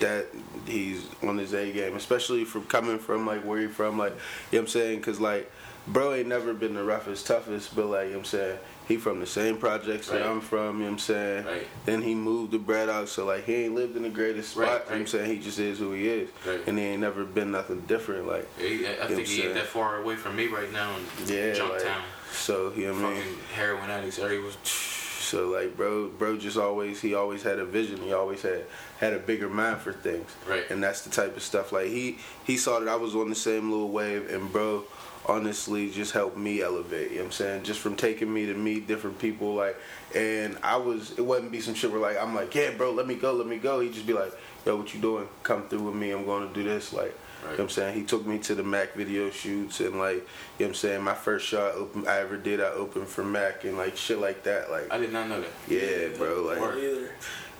[0.00, 0.26] that
[0.66, 4.16] he's on his A game, especially from coming from like where he from, like you
[4.16, 5.50] know what I'm saying, cause like
[5.92, 8.58] bro ain't never been the roughest, toughest, but like you know what I'm saying.
[8.86, 10.20] He from the same projects Right.
[10.20, 11.44] that I'm from, you know what I'm saying?
[11.44, 11.66] Right.
[11.84, 14.72] Then he moved to Braddock, so like he ain't lived in the greatest spot, Right,
[14.72, 15.30] you know what I'm saying?
[15.30, 16.30] He just is who he is.
[16.46, 16.60] Right.
[16.66, 18.26] And he ain't never been nothing different.
[18.26, 21.02] Like he- I, I think he ain't that far away from me right now in
[21.26, 22.00] Yeah, like, Junktown.
[22.32, 23.24] so you know what I mean.
[23.54, 24.18] Heroin addicts.
[24.18, 24.56] Everybody was.
[24.62, 27.98] So like, bro, bro, just always he always had a vision.
[28.00, 28.64] He always had
[28.98, 30.30] had a bigger mind for things.
[30.48, 30.64] Right.
[30.70, 31.72] And that's the type of stuff.
[31.72, 34.84] Like he he saw that I was on the same little wave, and bro,
[35.28, 37.10] honestly, just helped me elevate.
[37.10, 37.62] You know what I'm saying?
[37.64, 39.76] Just from taking me to meet different people, like,
[40.14, 43.06] and I was it wouldn't be some shit where like I'm like, yeah, bro, let
[43.06, 43.80] me go, let me go.
[43.80, 44.32] He'd just be like,
[44.64, 45.28] yo, what you doing?
[45.42, 46.10] Come through with me.
[46.10, 46.92] I'm going to do this.
[46.92, 47.14] Like.
[47.42, 47.94] you know what I'm saying?
[47.94, 50.24] He took me to the Mac video shoots and like, you know
[50.58, 51.02] what I'm saying?
[51.04, 54.18] My first shot I, opened, I ever did, I opened for Mac and like shit
[54.18, 54.70] like that.
[54.70, 55.50] Like, I did not know that.
[55.68, 56.42] yeah, bro.
[56.42, 57.10] Like, Either.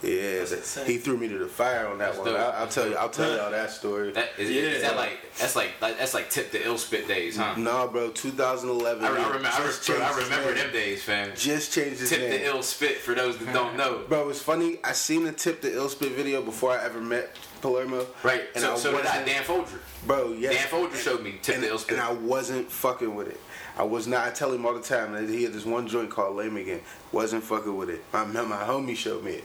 [0.01, 0.85] Yeah, That's that- insane.
[0.85, 2.27] he threw me to the fire on that That's one.
[2.27, 2.39] dope.
[2.39, 2.95] I, I'll tell you.
[2.95, 4.11] I'll tell y'all that story.
[4.11, 4.61] That is, Yeah.
[4.61, 7.55] is that like that's like, like that's like tip the ill spit days, huh?
[7.57, 9.03] No, bro, 2011.
[9.03, 11.31] I, I remember, I, just re- bro, I remember them days, fam.
[11.35, 12.29] Just changed his Tip name.
[12.31, 14.03] the ill spit for those that don't know.
[14.07, 14.77] Bro, it's funny.
[14.83, 18.05] I seen the tip the ill spit video before I ever met Palermo.
[18.23, 18.43] Right.
[18.55, 19.03] And so I so did I.
[19.09, 19.79] wasn't- Dan Folger.
[20.07, 20.51] Bro, yeah.
[20.51, 21.97] Dan Folger showed me tip and, the ill spit.
[21.97, 23.39] and I wasn't fucking with it.
[23.77, 24.27] I was not.
[24.27, 26.81] I tell him all the time that he had this one joint called Lame Again.
[27.13, 28.03] Wasn't fucking with it.
[28.11, 29.43] My my homie showed me it.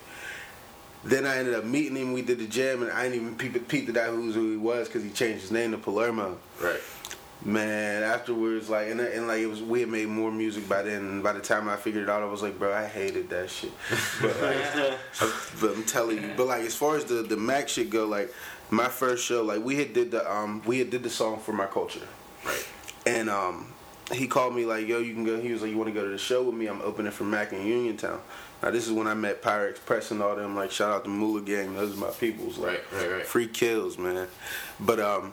[1.05, 2.13] Then I ended up meeting him.
[2.13, 4.89] We did the jam, and I didn't even peep, peep that who who he was
[4.89, 6.39] because he changed his name to Palermo.
[6.63, 6.81] right.
[7.45, 11.03] Man, afterwards, like, and, and like it was, we had made more music by then.
[11.03, 13.51] And by the time I figured it out, I was like, bro, I hated that
[13.51, 13.71] shit.
[14.23, 14.99] But like,
[15.61, 18.33] but I'm telling you, but like as far as the the Mac shit go, like
[18.71, 21.53] my first show, like we had did the um we had did the song for
[21.53, 22.07] my culture,
[22.47, 22.67] Right.
[23.05, 23.74] and um
[24.13, 25.41] he called me like, yo, you can go.
[25.41, 26.67] He was like, you want to go to the show with me?
[26.67, 28.21] I'm opening for Mac in Uniontown.
[28.63, 30.55] Now this is when I met Pyre Express and all them.
[30.57, 32.59] Like shout out to Moolah Gang, those are my peoples.
[32.59, 33.27] Like, Right, right, right.
[33.27, 34.27] Free kills, man.
[34.81, 35.33] But um,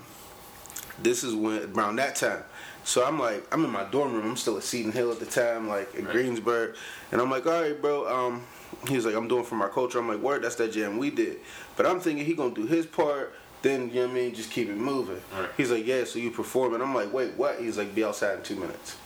[1.02, 2.44] this is when around that time.
[2.84, 4.28] So I'm like, I'm in my dorm room.
[4.32, 6.14] I'm still at Seton Hill at the time, like in Right.
[6.14, 6.76] Greensburg,
[7.12, 8.08] and I'm like, all right, bro.
[8.08, 8.44] Um,
[8.88, 10.00] he was like, I'm doing for my culture.
[10.00, 11.40] I'm like, word, that's that jam we did.
[11.78, 13.36] But I'm thinking he gonna do his part.
[13.62, 15.22] Then you know what I mean, just keep it moving.
[15.38, 15.50] Right.
[15.56, 16.04] He's like, yeah.
[16.04, 17.60] So you perform, and I'm like, wait, what?
[17.60, 18.98] He's like, be outside in two minutes.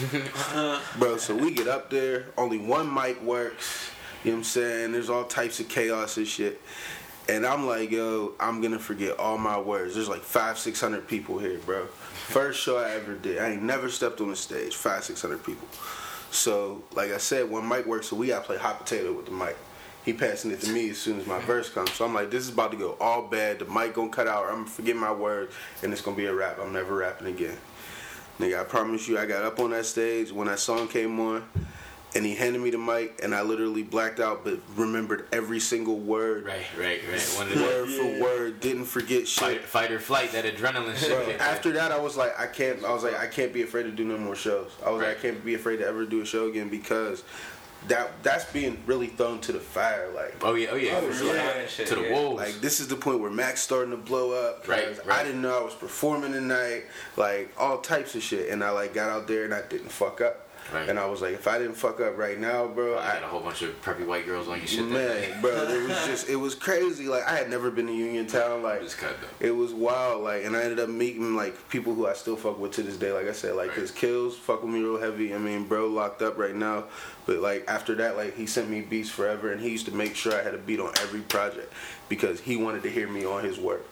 [0.98, 3.90] Bro, so we get up there, only one mic works.
[4.24, 4.92] You know what I'm saying?
[4.92, 6.60] There's all types of chaos and shit.
[7.28, 9.94] And I'm like, yo, I'm gonna forget all my words.
[9.94, 11.86] There's like five, six hundred people here, bro.
[11.86, 13.38] First show I ever did.
[13.38, 14.74] I ain't never stepped on the stage.
[14.74, 15.68] Five, six hundred people.
[16.30, 19.32] So, like I said, one mic works, so we gotta play hot potato with the
[19.32, 19.56] mic.
[20.04, 21.92] He passing it to me as soon as my verse comes.
[21.92, 23.60] So I'm like, this is about to go all bad.
[23.60, 24.46] The mic gonna cut out.
[24.46, 26.58] I'm gonna forget my words, and it's gonna be a rap.
[26.60, 27.56] I'm never rapping again.
[28.40, 31.44] Nigga, I promise you, I got up on that stage when that song came on,
[32.16, 35.98] and he handed me the mic, and I literally blacked out, but remembered every single
[35.98, 36.64] word, Right.
[36.76, 37.00] Right.
[37.08, 37.20] Right.
[37.36, 37.96] One of the word Yeah.
[38.18, 38.60] for word.
[38.60, 39.40] Didn't forget shit.
[39.40, 41.10] fight, fight or flight, that adrenaline shit.
[41.10, 42.84] Bro, after that, I was like, I can't.
[42.84, 44.72] I was like, I can't be afraid to do no more shows.
[44.84, 47.22] I was like, I can't be afraid to ever do a show again because
[47.88, 50.08] that that's being really thrown to the fire.
[50.14, 50.68] Like, Oh yeah.
[50.72, 50.96] Oh yeah.
[50.96, 51.34] Oh, for sure.
[51.34, 51.66] yeah.
[51.66, 52.12] Shit, To the yeah.
[52.12, 52.36] wolves.
[52.42, 54.66] like this is the point where Mac's starting to blow up.
[54.68, 55.20] Right, right.
[55.20, 56.84] I didn't know I was performing tonight.
[57.16, 60.20] Like all types of shit, and I like got out there and I didn't fuck
[60.20, 60.41] up.
[60.72, 60.88] Right.
[60.88, 63.26] And I was like, if I didn't fuck up right now, bro, I got a
[63.26, 64.84] whole bunch of preppy white girls on your shit.
[64.86, 67.08] Man, bro, it was just it was crazy.
[67.08, 68.62] Like I had never been to Uniontown.
[68.62, 69.46] Like Just cut though.
[69.46, 70.22] it was wild.
[70.24, 72.96] Like and I ended up meeting like people who I still fuck with to this
[72.96, 73.12] day.
[73.12, 73.78] Like I said, like Right.
[73.78, 75.34] his kills fuck with me real heavy.
[75.34, 76.84] I mean, bro, locked up right now.
[77.26, 80.16] But like after that, like he sent me beats forever, and he used to make
[80.16, 81.72] sure I had a beat on every project
[82.08, 83.84] because he wanted to hear me on his work.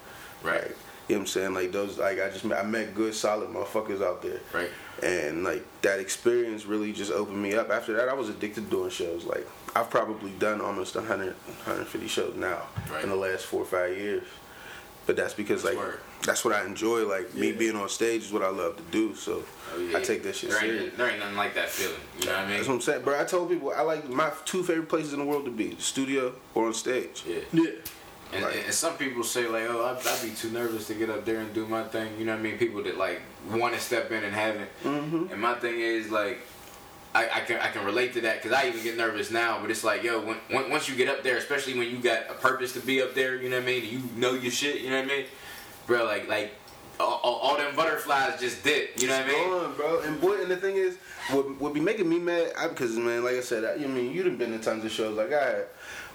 [0.43, 0.63] Right.
[0.63, 0.77] Like,
[1.09, 1.55] you know what I'm saying?
[1.55, 4.39] Like those, like I just met, I met good, solid motherfuckers out there.
[4.55, 4.71] Right.
[5.03, 7.71] And like that experience really just opened me up.
[7.71, 9.25] After that, I was addicted to doing shows.
[9.25, 13.03] Like I've probably done almost 100, 150 shows now Right.
[13.05, 14.25] in the last four or five years.
[15.07, 16.01] But that's because That's like word.
[16.25, 17.09] that's what I enjoy.
[17.09, 19.15] Like me being on stage is what I love to do.
[19.15, 19.43] So
[19.75, 19.99] Oh, yeah.
[19.99, 20.83] I take that shit there serious.
[20.85, 21.97] Ain't, there ain't nothing like that feeling.
[22.21, 22.57] You know what I mean?
[22.57, 23.19] That's what I'm saying, bro.
[23.21, 25.81] I told people I like my two favorite places in the world to be: the
[25.83, 27.23] studio or on stage.
[27.27, 27.39] Yeah.
[27.53, 27.71] Yeah.
[28.33, 28.65] And, Right.
[28.65, 31.41] and some people say like, oh, I'd, I'd be too nervous to get up there
[31.41, 32.19] and do my thing.
[32.19, 32.59] You know what I mean?
[32.59, 34.71] People that like want to step in and haven't.
[34.85, 35.33] Mm-hmm.
[35.33, 36.39] And my thing is like,
[37.13, 39.59] I, I can I can relate to that because I even get nervous now.
[39.61, 42.31] But it's like, yo, when, when, once you get up there, especially when you got
[42.31, 43.85] a purpose to be up there, you know what I mean?
[43.93, 44.81] You know your shit.
[44.81, 45.25] You know what I mean?
[45.89, 46.53] Bro, like like
[47.01, 49.01] all, all, all them butterflies just dip.
[49.01, 49.49] You know what I mean?
[49.51, 50.01] Gone, bro.
[50.03, 50.99] And boy, and the thing is,
[51.31, 52.53] what would be making me mad?
[52.69, 55.17] Because man, like I said, I, I mean, you done been to tons of shows
[55.17, 55.67] like I had.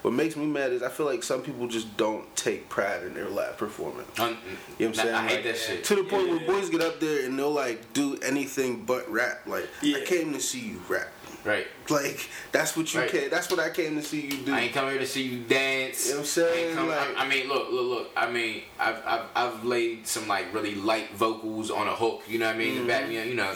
[0.06, 3.14] What makes me mad is I feel like some people just don't take pride in
[3.14, 4.06] their live performance.
[4.16, 5.14] You know what I'm saying?
[5.16, 5.82] I hate Like, that shit.
[5.82, 6.34] To the point Yeah.
[6.36, 9.40] where boys get up there and they'll like do anything but rap.
[9.48, 9.96] Like Yeah.
[9.96, 11.08] I came to see you rap.
[11.44, 11.66] Right.
[11.88, 12.20] Like
[12.52, 13.10] that's what you Right.
[13.10, 13.30] came.
[13.30, 14.54] That's what I came to see you do.
[14.54, 16.04] I ain't come here to see you dance.
[16.04, 16.66] You know what I'm saying?
[16.68, 18.10] ain't come, Like- I, I mean, look, look, look.
[18.16, 22.22] I mean, I've, I've, I've laid some like really light vocals on a hook.
[22.28, 22.76] You know what I mean?
[22.80, 23.26] To back me up.
[23.26, 23.52] You know,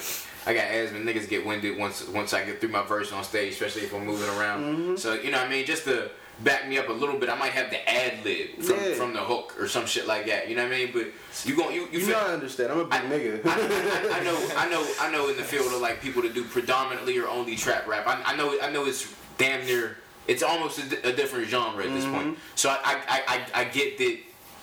[0.47, 0.99] I got asthma.
[0.99, 4.05] Niggas get winded once once I get through my verse on stage, especially if I'm
[4.05, 4.65] moving around.
[4.65, 4.97] Mm-hmm.
[4.97, 5.65] So you know what I mean?
[5.65, 6.11] Just to
[6.42, 8.94] back me up a little bit, I might have the ad lib from, Yeah.
[8.94, 10.48] from the hook or some shit like that.
[10.48, 10.90] You know what I mean?
[10.92, 11.09] But
[11.44, 12.72] you gon' you you, you feel- know I understand.
[12.72, 13.46] I'm a big I, nigga.
[13.46, 15.29] I, I, I know, I know, I know.
[15.29, 18.37] In the field of like people that do predominantly or only trap rap, I, I
[18.37, 19.98] know, I know it's damn near.
[20.29, 22.29] It's almost a, a different genre at this point.
[22.29, 22.40] Mm-hmm.
[22.55, 24.18] So I, I, I, get that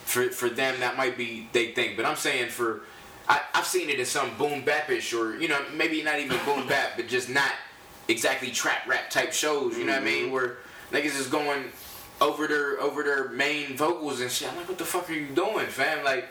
[0.06, 2.82] for for them that might be they think, but I'm saying for
[3.28, 6.68] I, I've seen it in some boom bapish or you know maybe not even boom
[6.68, 7.52] bap, but just not
[8.08, 9.78] exactly trap rap type shows.
[9.78, 10.24] You know what I mean?
[10.26, 10.34] Mm-hmm.
[10.34, 10.58] Where
[10.92, 11.66] niggas is going
[12.22, 14.50] over their over their main vocals and shit.
[14.50, 16.04] I'm like, what the fuck are you doing, fam?
[16.04, 16.28] Like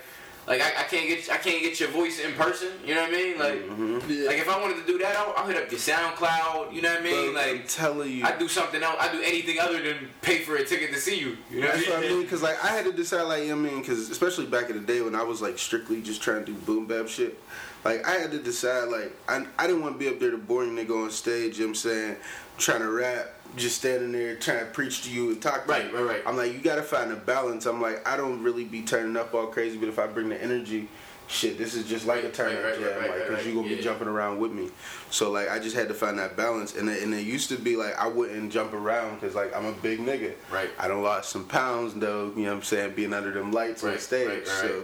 [0.48, 2.68] Like I, I can't get I can't get your voice in person.
[2.84, 3.38] You know what I mean?
[3.38, 4.26] Like Mm-hmm.
[4.26, 6.72] like if I wanted to do that, I'll, I'll hit up your SoundCloud.
[6.72, 7.32] You know what I mean?
[7.34, 8.24] Bro, I'm like telling you.
[8.24, 8.96] I do something else.
[8.98, 11.36] I do anything other than pay for a ticket to see you.
[11.50, 13.54] You know That's what what I mean, because like I had to decide, like you
[13.54, 16.00] know what I mean, because especially back in the day when I was like strictly
[16.02, 17.38] just trying to do boom bap shit,
[17.86, 20.36] like I had to decide, like I, I didn't want to be up there the
[20.36, 21.58] boring nigga on stage.
[21.58, 22.16] You know what I'm saying,
[22.58, 25.90] trying to rap, just standing there trying to preach to you and talk to Right,
[25.90, 25.96] you.
[25.96, 26.22] right, right.
[26.26, 27.66] I'm like, you gotta find a balance.
[27.66, 30.42] I'm like, I don't really be turning up all crazy, but if I bring the
[30.42, 30.88] energy.
[31.28, 33.30] Shit, this is just like a turn up Right, right, jam, right, right, like, cause
[33.38, 33.76] right, you gonna yeah.
[33.78, 34.68] be jumping around with me.
[35.16, 37.56] So like, I just had to find that balance, and it, and it used to
[37.56, 40.34] be like I wouldn't jump around, cause like I'm a big nigga.
[40.52, 40.68] Right.
[40.78, 43.82] I don't lost some pounds though, you know what I'm saying, being under them lights
[43.82, 44.28] on Right, stage.
[44.28, 44.82] right, right, So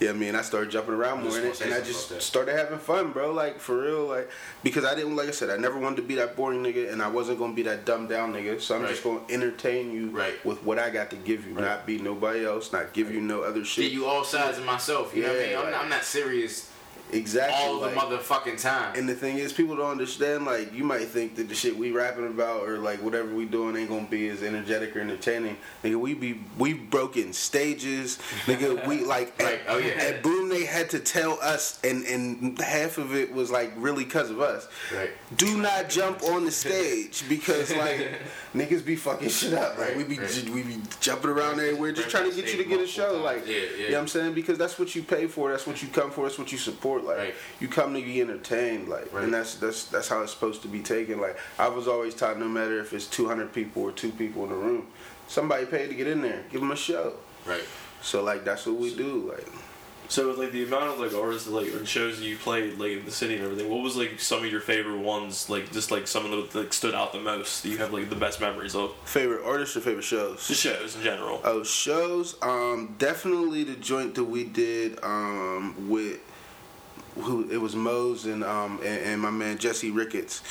[0.00, 2.08] yeah, I mean I started jumping around I more and, and I just something about
[2.08, 2.22] that.
[2.22, 4.30] started having fun, bro, like for real, like
[4.62, 7.02] because I didn't like I said, I never wanted to be that boring nigga and
[7.02, 8.58] I wasn't gonna be that dumbed down nigga.
[8.58, 10.42] So I'm just gonna entertain you Right.
[10.46, 13.42] with what I got to give you, not be nobody else, not give you no
[13.42, 13.84] other shit.
[13.84, 15.14] Give you all sides of myself.
[15.14, 15.66] You know what I Yeah, mean?
[15.66, 16.70] I'm, not, I'm not serious
[17.12, 18.94] exactly all the like- motherfucking time.
[18.96, 20.44] And the thing is, people don't understand.
[20.44, 23.76] Like, you might think that the shit we rapping about or like whatever we doing
[23.76, 25.56] ain't gonna be as energetic or entertaining.
[25.84, 28.16] Nigga, we be we broken stages.
[28.46, 29.54] Nigga, we like Right.
[29.54, 29.92] at, Oh, yeah.
[30.02, 34.04] at Boom they had to tell us, and and half of it was like really
[34.04, 34.68] because of us.
[34.94, 35.10] Right.
[35.36, 38.20] Do not jump on the stage because like
[38.54, 39.78] niggas be fucking shit up.
[39.78, 40.50] Like we be Right, right.
[40.50, 43.12] we be jumping around everywhere just trying to get you to get a show.
[43.12, 43.24] times.
[43.24, 43.60] Like Yeah, yeah.
[43.60, 44.34] you know what I'm saying?
[44.34, 45.50] Because that's what you pay for.
[45.50, 46.22] That's what you come for.
[46.24, 46.95] That's what you support.
[47.04, 47.34] Like Right.
[47.60, 48.88] you come to be entertained.
[48.88, 49.24] Like Right.
[49.24, 51.20] and that's that's that's how it's supposed to be taken.
[51.20, 54.50] Like I was always taught, no matter if it's 200 people or two people in
[54.50, 54.86] the room,
[55.28, 56.42] somebody paid to get in there.
[56.50, 57.14] Give them a show.
[57.44, 57.64] Right.
[58.02, 59.30] So like that's what we do.
[59.32, 59.46] Like
[60.08, 62.92] So with like the amount of like artists like and shows that you played like
[62.98, 65.50] in the city and everything, what was like some of your favorite ones?
[65.50, 67.92] Like just like some of the that like, stood out the most that you have
[67.92, 68.92] like the best memories of?
[69.04, 70.46] favorite artists or favorite shows?
[70.46, 71.40] Just shows in general.
[71.42, 72.36] Oh, shows.
[72.42, 76.20] Um, definitely the joint that we did um, with
[77.16, 80.42] who it was Mose and um and, and my man Jesse Ricketts.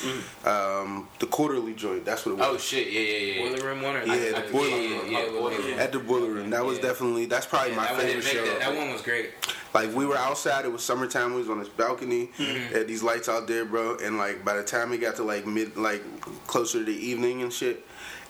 [0.44, 2.04] Um, the quarterly joint.
[2.04, 2.46] That's what it was.
[2.48, 2.90] Oh shit!
[2.92, 3.48] Yeah, yeah, yeah.
[3.50, 5.10] Boiler room one or Yeah, the boiler yeah, room.
[5.12, 5.78] yeah, yeah, boiler room.
[5.78, 6.50] At the boiler room.
[6.50, 6.82] That was Yeah.
[6.84, 8.44] definitely that's probably Yeah, my that, favorite show.
[8.44, 9.30] that- that one was great.
[9.74, 11.32] Like we were outside, it was summertime.
[11.34, 12.74] We was on this balcony, Mm-hmm.
[12.74, 13.96] had these lights out there, bro.
[14.02, 16.02] And like by the time it got to like mid, like
[16.46, 17.84] closer to the evening and shit,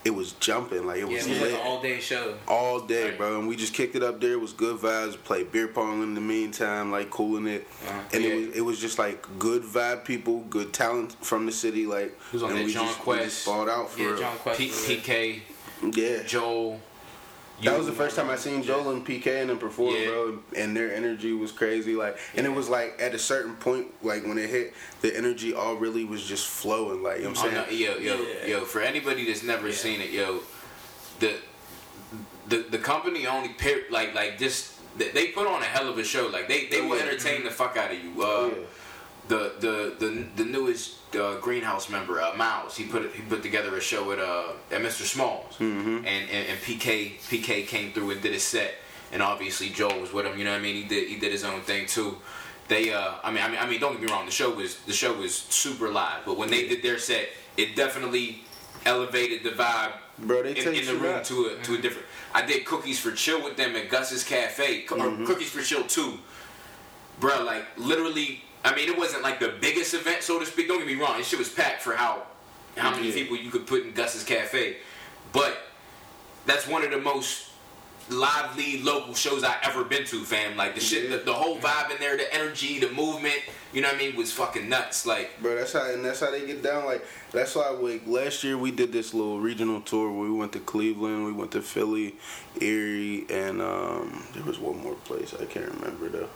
[0.06, 0.86] it was jumping.
[0.86, 2.34] Like it Yeah, was it was lit like an all day show.
[2.46, 3.18] all day, Right.
[3.18, 3.38] bro.
[3.40, 4.32] And we just kicked it up there.
[4.32, 5.16] It was good vibes.
[5.24, 7.66] Played beer pong in the meantime, like cooling it.
[7.88, 8.00] Uh-huh.
[8.12, 8.30] And Yeah.
[8.30, 11.86] it was it was just like good vibe people, good talent from the city.
[11.86, 12.64] Like Who's on and that?
[12.66, 14.16] we John just, we just balled out for Yeah.
[14.16, 14.58] John Quest.
[14.60, 14.96] P- was there.
[14.98, 15.40] PK,
[15.92, 16.22] Yeah.
[16.22, 16.80] Joel.
[17.62, 20.06] That was the first time I seen Joel and PK and them perform, Yeah.
[20.08, 20.38] bro.
[20.56, 21.94] And their energy was crazy.
[21.94, 25.54] Like, and it was like at a certain point, like when it hit, the energy
[25.54, 27.02] all really was just flowing.
[27.02, 27.80] Like, you know what Oh, I'm no, saying?
[27.80, 28.46] yo, yo, Yeah.
[28.46, 28.64] yo!
[28.66, 29.74] For anybody that's never Yeah.
[29.74, 30.40] seen it, yo,
[31.20, 31.34] the
[32.48, 35.98] the the company only pair like like just they- they put on a hell of
[35.98, 36.26] a show.
[36.26, 38.10] Like they they Oh, will entertain the fuck out of you.
[38.22, 38.64] Uh, Oh, yeah.
[39.28, 43.76] the the the the newest uh, greenhouse member, uh, Miles, he put he put together
[43.76, 45.02] a show at uh at Mr.
[45.02, 45.96] Smalls, Mm-hmm.
[45.98, 48.74] and, and and PK PK came through and did his set,
[49.12, 50.38] and obviously Joe was with him.
[50.38, 50.76] You know what I mean?
[50.76, 52.16] He did he did his own thing too.
[52.68, 54.78] They uh I mean I mean I mean don't get me wrong the show was
[54.86, 58.42] the show was super live, but when they did their set, it definitely
[58.84, 61.24] elevated the vibe Bro, they in, in the room up.
[61.24, 62.06] to a to a different.
[62.34, 65.24] I did cookies for chill with them at Gus's Cafe, co- Mm-hmm.
[65.26, 66.18] cookies for chill too,
[67.20, 67.42] bro.
[67.44, 70.66] Like literally, I mean, it wasn't like the biggest event, so to speak.
[70.66, 72.24] Don't get me wrong, this shit was packed for how
[72.76, 73.14] how many Yeah.
[73.14, 74.76] people you could put in Gus's Cafe,
[75.32, 75.56] but
[76.46, 77.44] that's one of the most
[78.08, 80.56] lively local shows I ever been to, fam.
[80.56, 83.40] Like the shit, the, the whole vibe in there, the energy, the movement,
[83.72, 85.06] you know what I mean, was fucking nuts.
[85.06, 86.84] Like, Bro, that's how and that's how they get down.
[86.86, 90.52] Like that's why we, last year we did this little regional tour where we went
[90.52, 92.14] to Cleveland, we went to Philly,
[92.60, 96.28] Erie, and um, there was one more place I can't remember though.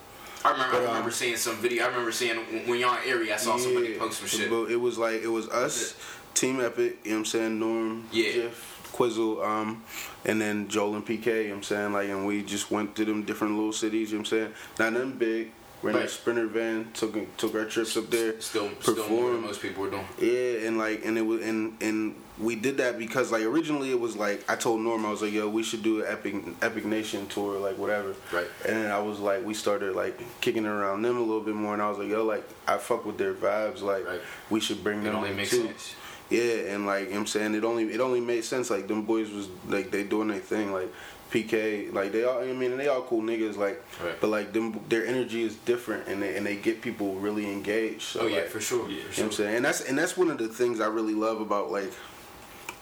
[0.44, 1.84] I remember, But, I um, remember seeing some video.
[1.84, 4.50] I remember seeing when- y'all in area, I saw somebody post some shit.
[4.50, 5.94] But it was like it was us,
[6.34, 8.32] Team Epic, you know what I'm saying, Norm, Yeah.
[8.32, 9.82] Jeff, Quizzle, um,
[10.24, 12.96] and then Joel and PK, you know what I'm saying, like and we just went
[12.96, 14.54] to them different little cities, you know what I'm saying?
[14.78, 15.52] Not nothing big.
[15.82, 18.38] We're in a sprinter van, took took our trips up there.
[18.40, 19.40] Still, performed.
[19.42, 20.06] most people are doing.
[20.20, 23.98] Yeah, and like, and it was, and and we did that because like originally it
[23.98, 26.84] was like I told Norm I was like, yo, we should do an Epic Epic
[26.84, 28.14] Nation tour, like whatever.
[28.30, 28.46] Right.
[28.66, 31.54] And then I was like, we started like kicking it around them a little bit
[31.54, 34.20] more, and I was like, yo, like I fuck with their vibes, like Right.
[34.50, 35.64] we should bring It them only makes too.
[35.66, 35.94] sense.
[36.28, 38.68] Yeah, and like you know what I'm saying, it only it only made sense.
[38.70, 40.92] Like them boys was like they doing their thing, like.
[41.30, 44.20] PK, like they all, I mean, they all cool niggas, like, Right.
[44.20, 48.02] but like them, their energy is different, and they and they get people really engaged.
[48.02, 48.80] So Oh yeah, like, for sure.
[48.80, 48.86] Yeah.
[48.86, 49.24] for you know what sure.
[49.26, 49.56] I'm saying?
[49.56, 51.92] And that's and that's one of the things I really love about like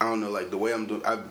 [0.01, 1.25] I don't know, like the way I'm doing I've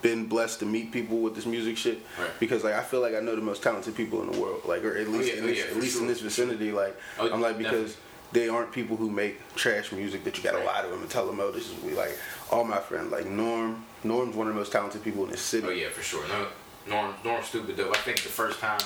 [0.00, 2.30] been blessed to meet people with this music shit Right.
[2.38, 4.84] because like I feel like I know the most talented people in the world, like
[4.84, 6.70] or at oh, least yeah, in oh, this, yeah, at least sure, in this vicinity.
[6.72, 8.40] Like Oh, I'm like because definitely.
[8.40, 10.66] they aren't people who make trash music that you got to Right.
[10.66, 12.16] lie to them and tell them, oh, this is we like
[12.50, 13.84] all my friends like Norm.
[14.04, 15.66] Norm's one of the most talented people in the city.
[15.66, 16.26] Oh yeah, for sure.
[16.28, 16.46] No,
[16.88, 17.94] Norm, Norm, stupid dope.
[17.94, 18.80] I think the first time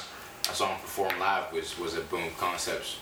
[0.48, 2.96] I saw him perform live was was at Boom Concepts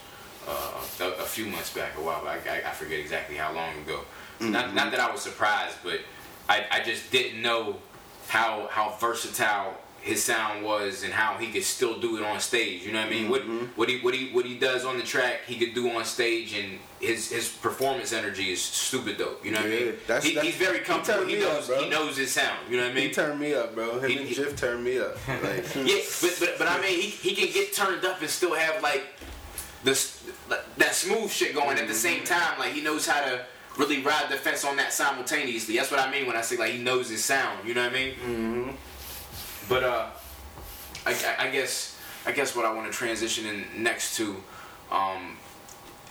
[0.49, 2.49] uh, a, a few months back, a while back.
[2.49, 4.01] I, I forget exactly how long ago.
[4.41, 6.01] Not not that I was surprised, but
[6.49, 7.77] I, I just didn't know
[8.29, 12.85] how how versatile his sound was and how he could still do it on stage.
[12.87, 13.29] You know what I mean?
[13.29, 13.43] What
[13.77, 16.55] what he what he what he does on the track, he could do on stage,
[16.55, 19.45] and his his perforance energy is stupid dope.
[19.45, 19.95] You know what I mean?
[20.07, 21.21] that's- he, that's- he's very comfortable.
[21.21, 22.59] turned He, me up, knows he knows his sound.
[22.71, 23.09] You know what I mean?
[23.09, 23.99] He turned me up, bro.
[24.01, 25.17] Him He- and Jiff turned me up.
[25.29, 28.55] Like, Yeah, but, but but I mean, he, he can get turned up and still
[28.55, 29.05] have like
[29.85, 30.23] this
[30.79, 32.59] that smooth shit going at the same time.
[32.59, 33.45] Like he knows how to
[33.79, 35.77] really ride the fence on that simultaneously.
[35.77, 37.67] That's what I mean when I say like he knows his sound.
[37.67, 38.15] You know what I mean?
[38.15, 38.71] Mm-hmm.
[39.71, 40.07] But uh,
[41.07, 44.37] I, I, guess I guess what I want to transition in next to,
[44.91, 45.37] um.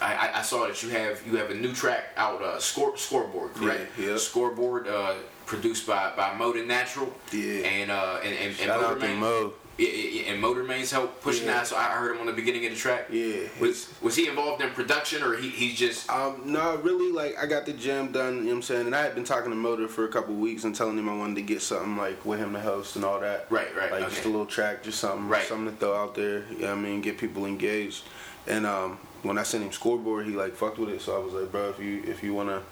[0.01, 2.95] I, I- I saw that you have you have a new track out, uh, score,
[2.95, 3.91] scoreboard, correct?
[3.99, 4.17] Yeah, yeah.
[4.17, 7.11] Scoreboard, uh, produced by by Mode and Natural.
[7.33, 7.67] Yeah.
[7.67, 9.53] And uh, and and, and shout out to Mo.
[9.79, 11.53] And Motor Man's help pushing Yeah.
[11.53, 11.67] that.
[11.67, 13.07] So I heard him on the beginning of the track.
[13.09, 17.37] Yeah, Was was he involved in production or he he's just Um, no, really, like
[17.41, 18.35] I got the jam done.
[18.37, 20.35] You know what I'm saying, and I had been talking to Motor for a couple
[20.35, 23.05] weeks and telling him I wanted to get something like with him to host and
[23.05, 23.47] all that.
[23.49, 24.09] Right, right, Like okay.
[24.09, 25.45] just a little track, just something, Right.
[25.47, 26.43] something to throw out there.
[26.51, 28.03] You know I mean, get people engaged.
[28.47, 31.01] And um, when I sent him scoreboard, he like fucked with it.
[31.01, 32.63] So I was like, bro, if you if you wanna, you know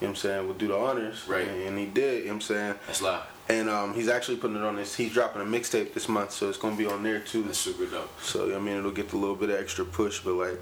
[0.00, 1.26] what I'm saying, we'll do the honors.
[1.28, 1.46] Right.
[1.46, 2.20] And, and he did.
[2.20, 2.74] You know what I'm saying.
[2.86, 3.22] that's loud.
[3.48, 4.94] And um, he's actually putting it on this.
[4.94, 7.42] He's dropping a mixtape this month, so it's gonna be on there too.
[7.42, 8.10] That's super dope.
[8.22, 10.60] So I mean, it'll get a little bit of extra push, but like, you know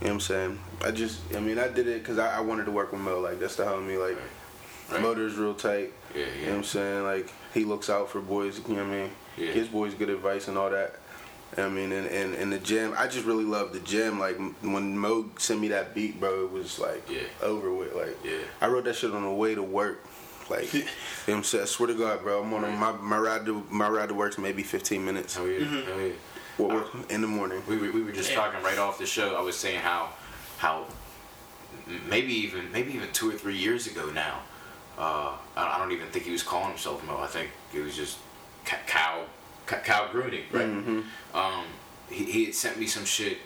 [0.00, 0.58] what I'm saying?
[0.84, 3.20] I just, I mean, I did it because I, I wanted to work with Mo.
[3.20, 4.00] Like that's the homie.
[4.00, 4.18] Like,
[4.92, 5.00] Right.
[5.00, 5.94] Motor's real tight.
[6.14, 6.48] Yeah, You know yeah.
[6.50, 7.04] what I'm saying?
[7.04, 8.60] Like he looks out for boys.
[8.68, 9.10] You know what I mean?
[9.38, 9.52] Yeah.
[9.54, 10.96] Gives boys good advice and all that.
[11.56, 14.18] I mean, and, and, and the gym, I just really love the gym.
[14.18, 17.20] Like when Mo sent me that beat, bro, it was like Yeah.
[17.42, 17.94] over with.
[17.94, 18.38] Like Yeah.
[18.60, 20.04] I wrote that shit on the way to work.
[20.50, 20.86] Like, you know
[21.26, 21.62] what I'm saying?
[21.62, 24.14] I swear to God, bro, I'm on a, my my ride to my ride to
[24.14, 25.36] work's maybe 15 minutes.
[25.36, 26.12] Hell yeah, hell yeah.
[26.56, 27.62] What we're- in the morning.
[27.66, 29.34] We were, we were just talking right off the show.
[29.36, 30.10] I was saying how
[30.58, 30.86] how
[32.08, 34.40] maybe even maybe even two or three years ago now.
[34.98, 37.18] Uh, I I don't even think he was calling himself Mo.
[37.18, 38.18] I think it was just
[38.64, 39.24] Ca- Cal
[39.66, 41.04] Ca- Cal Grunig, right?
[41.34, 41.64] Um,
[42.10, 43.38] he, he had sent me some shit,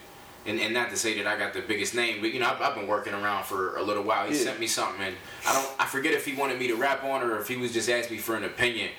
[0.49, 2.61] and, and not to say that I got the biggest name, but you know I've,
[2.61, 4.27] I've been working around for a little while.
[4.27, 4.45] He Yeah.
[4.45, 5.15] sent me something, and
[5.47, 7.73] I don't I forget if he wanted me to rap on or if he was
[7.73, 8.91] just asking me for an opinion,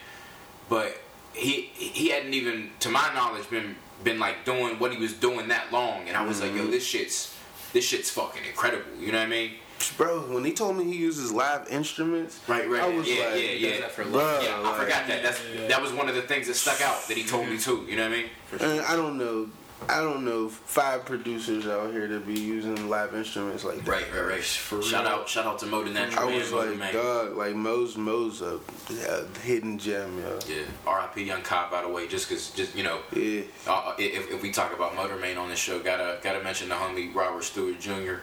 [0.69, 0.97] but
[1.33, 5.47] he he hadn't even to my knowledge been been like doing what he was doing
[5.49, 6.71] that long, and I was like, yo, mm-hmm.
[6.71, 7.35] this shit's
[7.73, 8.85] this shit's fucking incredible.
[8.99, 9.51] You know what I mean?
[9.97, 12.81] Bro, when he told me he uses live instruments, Right, right.
[12.83, 13.87] I was yeah, like, yeah, yeah.
[13.87, 15.23] for Bruh, yeah, I like- forgot that.
[15.23, 17.85] That's that was one of the things that stuck out that he told me too.
[17.87, 18.29] You know what I mean?
[18.59, 19.49] And I don't know,
[19.87, 23.87] I don't know five producers out here that be using live instruments like that.
[23.87, 24.43] Right, right, right.
[24.43, 25.13] For shout real.
[25.13, 26.93] out, shout out to Mo the Natural I was Mo the like, Man.
[26.93, 28.59] dog, like Mo's Mo's a,
[29.07, 30.37] a hidden gem, yo.
[30.47, 31.23] Yeah, R.I.P.
[31.23, 32.07] Young Cobb, by the way.
[32.07, 35.49] Just cause, just you know, Yeah, uh, if, if we talk about Motor Man on
[35.49, 38.15] this show, gotta gotta mention the homie Robert Stewart Jr.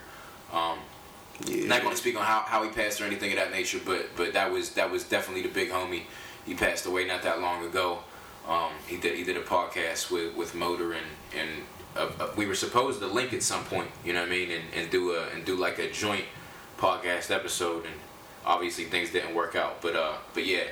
[0.53, 0.79] Um,
[1.45, 1.67] yeah.
[1.67, 4.09] Not going to speak on how, how he passed or anything of that nature, but
[4.17, 6.03] but that was that was definitely the big homie.
[6.47, 7.99] He passed away not that long ago.
[8.49, 11.07] Um, he did he did a podcast with, with Motor and
[11.37, 11.51] and
[11.97, 14.51] uh, uh, we were supposed to link at some point, you know what I mean,
[14.51, 16.25] and, and do a and do like a joint
[16.79, 17.95] podcast episode, and
[18.45, 19.81] obviously things didn't work out.
[19.83, 20.65] But uh, but yeah,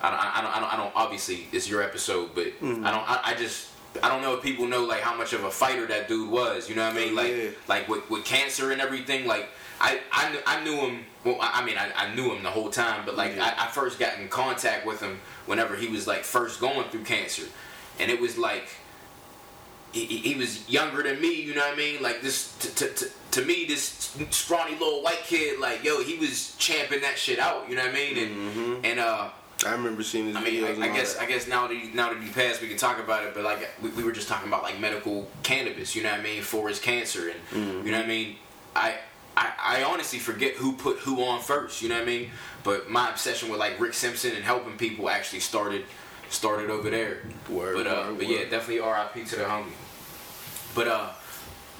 [0.00, 3.10] I don't I don't I don't, I don't obviously it's your episode, but I don't
[3.10, 3.70] I, I just.
[4.02, 6.68] I don't know if people know like how much of a fighter that dude was.
[6.68, 7.14] You know what I mean?
[7.14, 7.48] Like, Yeah.
[7.66, 9.26] like with, with cancer and everything.
[9.26, 9.48] Like
[9.80, 11.04] I I, knew, I knew him.
[11.24, 13.54] Well, I mean I, I knew him the whole time, but like Yeah.
[13.58, 17.04] I, I first got in contact with him whenever he was like first going through
[17.04, 17.44] cancer,
[17.98, 18.68] and it was like
[19.92, 21.40] he, he was younger than me.
[21.42, 22.02] You know what I mean?
[22.02, 26.16] Like this to, to, to, to me, this scrawny little white kid, like yo, he
[26.18, 27.68] was champing that shit out.
[27.68, 28.18] You know what I mean?
[28.18, 29.28] And and uh.
[29.66, 31.22] I remember seeing his I mean, I, I guess that.
[31.22, 33.32] I guess now that he, now that he passed, we can talk about it.
[33.34, 36.22] But like we, we were just talking about like medical cannabis, you know what I
[36.22, 37.86] mean, for his cancer, and Mm-hmm.
[37.86, 38.36] you know what I mean.
[38.74, 38.96] I,
[39.36, 42.30] I I honestly forget who put who on first, you know what I mean.
[42.64, 45.84] But my obsession with like Rick Simpson and helping people actually started
[46.30, 47.18] started over there.
[47.48, 48.50] Word, but uh, word, but yeah, word.
[48.50, 49.24] definitely R.I.P.
[49.24, 49.66] to the homie.
[50.74, 51.10] But uh,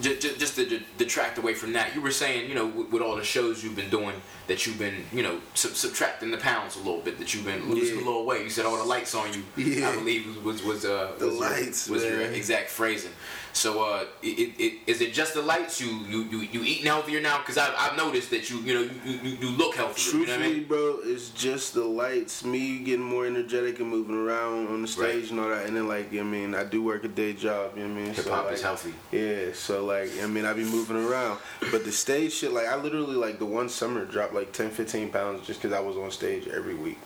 [0.00, 3.16] just, just to detract away from that, you were saying, you know, with, with all
[3.16, 4.14] the shows you've been doing,
[4.46, 7.68] that you've been, you know, sub- subtracting the pounds a little bit, that you've been
[7.70, 8.04] losing Yeah.
[8.04, 8.42] a little weight.
[8.42, 9.90] You said all the lights on you, Yeah.
[9.90, 13.12] I believe was was uh, The was your- lights, was your exact phrasing.
[13.56, 15.80] So, uh, it, it, is it just the lights?
[15.80, 17.38] You you you, you eating healthier now?
[17.38, 20.12] Because I've, I've noticed that you you know you, you, you look healthier.
[20.12, 20.64] Truthfully, you know what I mean?
[20.68, 25.22] bro, it's just the lights, me getting more energetic and moving around on the stage
[25.22, 25.30] Right.
[25.30, 25.64] and all that.
[25.64, 28.02] And then, like, I mean, I do work a day job, you know what I
[28.04, 28.14] mean?
[28.14, 28.92] Hip So, hop like, is healthy.
[29.10, 31.38] Yeah, so, like, I mean, I be moving around.
[31.70, 35.08] But the stage shit, like, I literally, like, the one summer dropped, like, 10, 15
[35.08, 36.98] pounds just because I was on stage every week.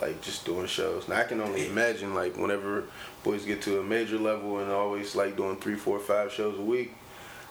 [0.00, 1.06] Like, just doing shows.
[1.06, 2.84] Now, I can only imagine, like, whenever
[3.22, 6.62] boys get to a major level and always, like, doing three, four, five shows a
[6.62, 6.94] week,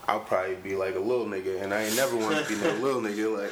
[0.08, 2.74] I'll probably be like a little nigga, and I ain't never want to be no
[2.86, 3.42] little nigga.
[3.44, 3.52] Like,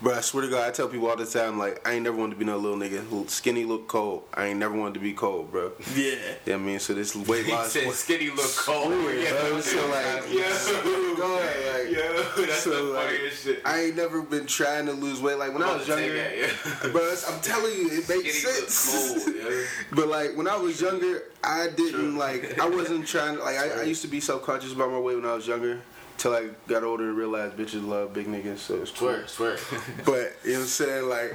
[0.00, 2.16] bro, I swear to God, I tell people all the time, like, I ain't never
[2.16, 3.30] want to be no little nigga.
[3.30, 4.24] Skinny look cold.
[4.34, 5.72] I ain't never wanted to be cold, bro.
[5.94, 6.14] Yeah.
[6.44, 7.72] Yeah, I mean, so this weight He loss.
[7.72, 8.92] said skinny look cold.
[8.92, 11.14] Yeah, bro, so like, Yo.
[11.16, 13.60] go ahead, like, Yo, that's So, the like, shit.
[13.64, 15.38] I ain't never been trying to lose weight.
[15.38, 16.88] Like when I was younger, that, yeah.
[16.92, 19.24] bro, I'm telling you, it makes Skinny sense.
[19.24, 19.64] cold, yo.
[19.92, 22.58] But like when I was younger, I didn't like.
[22.58, 23.36] I wasn't trying.
[23.36, 23.42] to.
[23.42, 25.80] Like I, I used to be self conscious about my weight when I was younger.
[26.18, 29.14] Till I got older and realized bitches love big niggas, so it's cool.
[29.26, 29.80] Swear, swear.
[30.04, 31.08] But you know what I'm saying?
[31.08, 31.34] Like,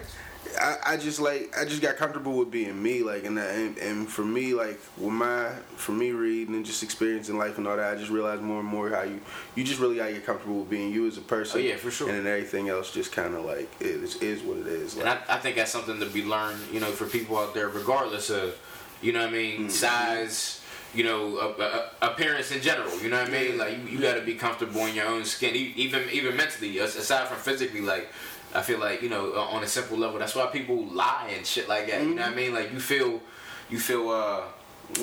[0.62, 3.04] I, I just like I just got comfortable with being me.
[3.04, 6.84] Like, and that, and, and for me, like with my for me reading and just
[6.84, 9.20] experiencing life and all that, I just realized more and more how you
[9.56, 11.60] you just really gotta get comfortable with being you as a person.
[11.60, 12.08] Oh, yeah, for sure.
[12.08, 14.96] And then everything else just kind of like it is, is what it is.
[14.96, 17.68] And I, I think that's something to be learned, you know, for people out there,
[17.68, 18.58] regardless of,
[19.02, 19.70] you know what I mean, Mm-hmm.
[19.70, 20.62] size,
[20.98, 22.96] you know, uh, uh, appearance in general.
[23.02, 23.58] You know what I mean?
[23.58, 27.28] Like you, you got to be comfortable in your own skin, even even mentally, aside
[27.28, 27.82] from physically.
[27.82, 28.08] Like
[28.56, 31.46] I feel like you know, uh, on a simple level, that's why people lie and
[31.46, 32.02] shit like that.
[32.02, 32.36] You know what I Mm-hmm.
[32.38, 32.54] mean?
[32.54, 33.22] Like you feel,
[33.70, 34.10] you feel.
[34.10, 34.42] uh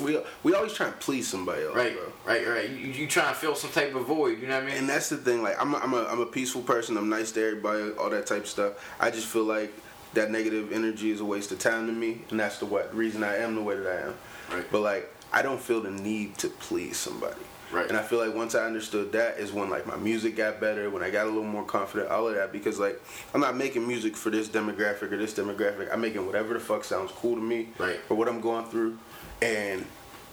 [0.01, 2.11] we we always try and please somebody else, Right, bro.
[2.25, 2.69] right, right.
[2.71, 4.41] You, you try and fill some type of void.
[4.41, 4.77] You know what I mean?
[4.77, 5.43] And that's the thing.
[5.43, 6.97] Like I'm a, I'm a I'm a peaceful person.
[6.97, 7.91] I'm nice to everybody.
[7.99, 8.73] All that type of stuff.
[8.99, 9.71] I just feel like
[10.15, 13.23] that negative energy is a waste of time to me, and that's the what reason
[13.23, 14.15] I am the way that I am.
[14.51, 14.65] Right.
[14.71, 15.05] But like
[15.35, 17.35] I don't feel the need to please somebody.
[17.71, 17.89] Right.
[17.89, 20.89] And I feel like once I understood that is when like my music got better,
[20.89, 22.53] when I got a little more confident, all of that.
[22.53, 23.01] Because like
[23.33, 25.91] I'm not making music for this demographic or this demographic.
[25.91, 27.67] I'm making whatever the fuck sounds cool to me.
[27.77, 27.99] Right.
[28.07, 28.97] For what I'm going through,
[29.41, 29.85] and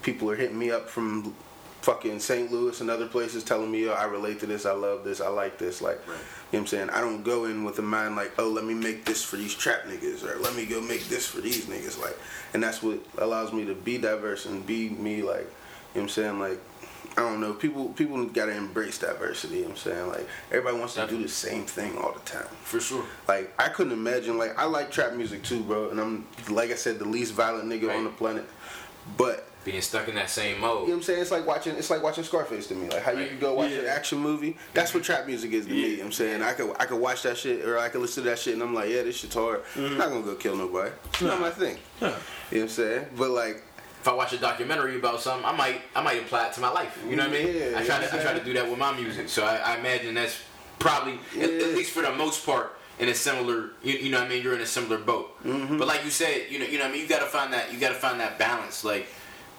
[0.03, 1.35] people are hitting me up from
[1.83, 2.51] fucking St.
[2.51, 5.29] Louis and other places telling me, yo, I relate to this, I love this, I
[5.29, 5.83] like this.
[5.83, 6.19] Like, you know
[6.51, 6.91] what I'm saying?
[6.91, 9.55] I don't go in with a mind like, oh, let me make this for these
[9.55, 12.01] trap niggas, or let me go make this for these niggas.
[12.01, 12.17] Like,
[12.55, 15.49] and that's what allows me to be diverse and be me, like, you know
[15.93, 16.39] what I'm saying?
[16.41, 16.59] Like,
[17.15, 17.53] I don't know.
[17.53, 19.57] People people gotta embrace diversity.
[19.57, 22.21] You know what I'm saying like everybody wants to do the same thing all the
[22.21, 22.47] time.
[22.63, 23.05] For sure.
[23.29, 24.39] Like I couldn't imagine.
[24.39, 25.91] Like I like trap music too, bro.
[25.91, 27.99] And I'm like I said, the least violent nigga Right.
[27.99, 28.47] on the planet.
[29.19, 30.83] But Being stuck in that same mode.
[30.83, 31.23] you know what I'm saying?
[31.23, 32.89] It's like watching it's like watching Scarface to me.
[32.89, 34.57] Like how you can go watch an action movie.
[34.75, 35.81] That's what trap music is to me.
[35.81, 36.43] You know what I'm saying?
[36.43, 38.63] I could I could watch that shit or I could listen to that shit and
[38.63, 39.63] I'm like, yeah, this shit's hard.
[39.77, 40.91] I'm not gonna go kill nobody.
[41.07, 41.79] It's not my thing.
[42.01, 42.07] Huh.
[42.07, 42.17] You know
[42.51, 43.07] what I'm saying?
[43.17, 43.63] But like
[44.01, 46.71] if I watch a documentary about something, I might I might apply it to my
[46.71, 46.99] life.
[47.09, 47.55] You know what I mean?
[47.55, 48.09] Yeah, I try yeah.
[48.09, 49.29] to I try to do that with my music.
[49.29, 50.41] So I, I imagine that's
[50.81, 54.27] probably at, at least for the most part in a similar you, you know what
[54.27, 55.41] I mean you're in a similar boat.
[55.45, 55.79] Mm-hmm.
[55.79, 57.53] But like you said, you know you know what I mean you got to find
[57.53, 59.07] that you got to find that balance like.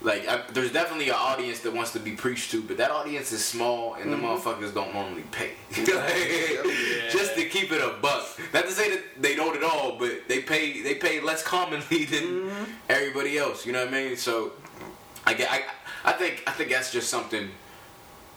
[0.04, 3.32] Like I, there's definitely an audience that wants to be preached to, but that audience
[3.32, 4.26] is small and the Mm-hmm.
[4.26, 5.51] motherfuckers don't normally pay.
[5.78, 8.24] Like, Just to keep it a buck.
[8.54, 12.06] Not to say that they don't at all, but they pay they pay less commonly
[12.14, 12.64] than Mm-hmm.
[12.89, 13.66] everybody else.
[13.66, 14.18] You know what I mean?
[14.18, 14.51] So
[15.26, 15.62] I, get- I,
[16.04, 17.45] I think I think that's just something.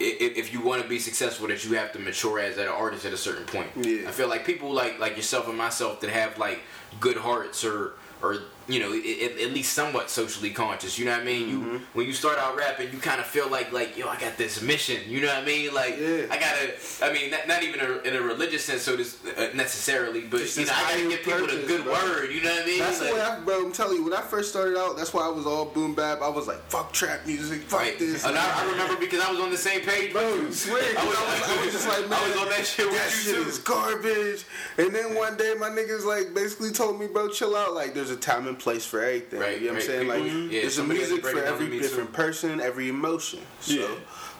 [0.00, 2.68] i- i- If you want to be successful, that you have to mature as an
[2.68, 3.70] artist at a certain point.
[3.74, 4.08] Yeah.
[4.08, 6.60] I feel like people like like yourself and myself that have like
[7.00, 8.36] good hearts or or
[8.68, 10.98] you know i- at least somewhat socially conscious.
[10.98, 11.48] You know what I mean?
[11.48, 11.72] Mm-hmm.
[11.74, 14.36] You when you start out rapping, you kind of feel like like yo, I got
[14.36, 15.00] this mission.
[15.08, 15.72] You know what I mean?
[15.74, 16.26] Like Yeah.
[16.30, 16.72] I gotta.
[17.02, 20.40] I mean, not, not even a, in a religious sense, so this uh, necessarily, but
[20.40, 21.92] Just you know, I gotta give people a good bro.
[21.92, 22.32] word.
[22.32, 22.78] You know what I mean?
[22.80, 23.66] That's the Like- way I, bro.
[23.66, 26.20] I'm telling you, when I first started out, that's why I was all boom bap.
[26.22, 27.98] I was like, fuck trap music, fuck Right.
[27.98, 28.24] this.
[28.24, 30.12] And I, I remember because I was on the same page.
[30.12, 32.66] Bro, swear, I was, I was, I was just like, man, I was on that
[32.66, 33.48] shit with that you shit too.
[33.48, 34.44] is garbage.
[34.78, 37.74] And then one day, my niggas like basically told me, bro, chill out.
[37.74, 39.40] Like, there's a time and place for everything.
[39.40, 39.82] Right, you know what.
[39.82, 40.08] I'm saying?
[40.08, 42.14] Like, People- yeah, there's a somebody has to music for every different too.
[42.16, 43.40] person, every emotion.
[43.60, 43.88] So, Yeah.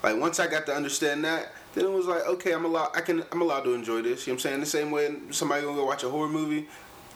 [0.03, 1.53] like, once I got to understand that.
[1.75, 2.93] Then it was like, okay, I'm allowed.
[2.97, 3.23] I can.
[3.31, 4.27] I'm allowed to enjoy this.
[4.27, 4.61] You know what I'm saying?
[4.61, 6.67] The same way somebody gonna go watch a horror movie.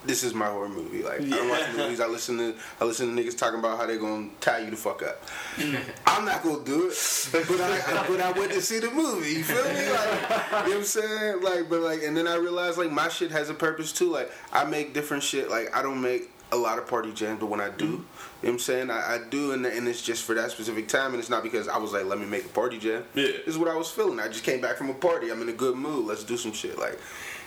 [0.05, 1.03] This is my horror movie.
[1.03, 1.99] Like I don't watch movies.
[1.99, 4.77] I listen to I listen to niggas talking about how they're gonna tie you the
[4.77, 5.23] fuck up.
[6.07, 9.31] I'm not gonna do it, but I, I but I went to see the movie.
[9.33, 9.71] You feel me?
[9.71, 11.41] Like you know what I'm saying?
[11.43, 14.11] Like, but like, and then I realized like my shit has a purpose too.
[14.11, 15.49] Like I make different shit.
[15.49, 17.93] Like I don't make a lot of party jams, but when I do, mm-hmm.
[17.93, 18.05] you know
[18.41, 18.91] what I'm saying?
[18.91, 21.69] I, I do, and, and it's just for that specific time, and it's not because
[21.69, 23.05] I was like, let me make a party jam.
[23.15, 23.27] Yeah.
[23.27, 24.19] This is what I was feeling.
[24.19, 25.31] I just came back from a party.
[25.31, 26.07] I'm in a good mood.
[26.07, 26.79] Let's do some shit.
[26.79, 26.99] Like,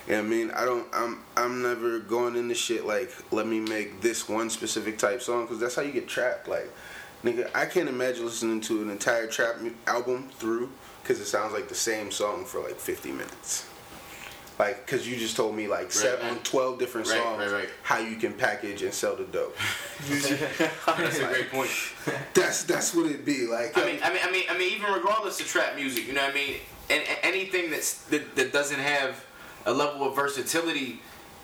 [0.07, 0.51] you know I mean?
[0.51, 0.87] I don't.
[0.93, 1.23] I'm.
[1.37, 5.59] I'm never going into shit like let me make this one specific type song because
[5.59, 6.47] that's how you get trapped.
[6.47, 6.69] Like,
[7.23, 9.55] nigga, I can't imagine listening to an entire trap
[9.87, 13.67] album through because it sounds like the same song for like 50 minutes.
[14.63, 16.43] Like, cause you just told me like seven, right.
[16.45, 17.69] 12 different Right, songs right, right.
[17.81, 19.57] how you can package and sell the dope.
[20.07, 21.69] That's a great point.
[22.33, 23.77] That's that's what it be like.
[23.77, 26.13] I uh, mean, I mean, I mean, I mean, even regardless of trap music, you
[26.13, 26.55] know what I mean,
[26.89, 29.25] and, and anything that's that, that doesn't have
[29.65, 31.01] a level of versatility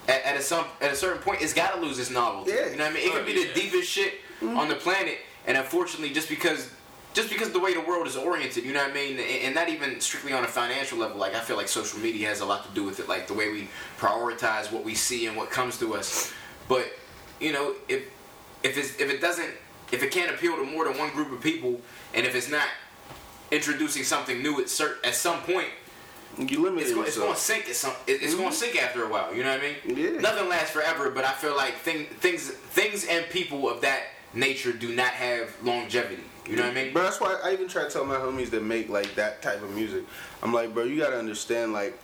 [0.08, 2.52] at, at a some at a certain point, it's got to lose its novelty.
[2.52, 2.70] Yeah.
[2.70, 3.08] You know what I mean?
[3.08, 6.72] It could be Oh, the deepest shit on the planet, and unfortunately, just because.
[7.20, 9.68] Just because the way the world is oriented, you know what I mean, and, not
[9.68, 11.18] even strictly on a financial level.
[11.18, 13.34] Like I feel like social media has a lot to do with it, like the
[13.34, 13.68] way we
[13.98, 16.32] prioritize what we see and what comes to us.
[16.70, 16.94] But
[17.42, 18.04] you know, if
[18.64, 19.50] if it's, if it doesn't,
[19.92, 21.82] if it can't appeal to more than one group of people,
[22.14, 22.70] and if it's not
[23.52, 25.68] introducing something new at cert- at some point,
[26.38, 27.68] you limit it's, it's going to sink.
[27.68, 28.72] At some, it- it's going to mm-hmm.
[28.72, 29.36] sink after a while.
[29.36, 29.98] You know what I mean?
[29.98, 30.22] Yeah.
[30.22, 34.04] Nothing lasts forever, but I feel like thing, things things and people of that
[34.34, 36.24] nature do not have longevity.
[36.50, 36.94] You know what I mean?
[36.94, 39.62] But that's why I even try to tell my homies that make like that type
[39.62, 40.04] of music.
[40.42, 42.00] I'm like, bro, you gotta understand, like,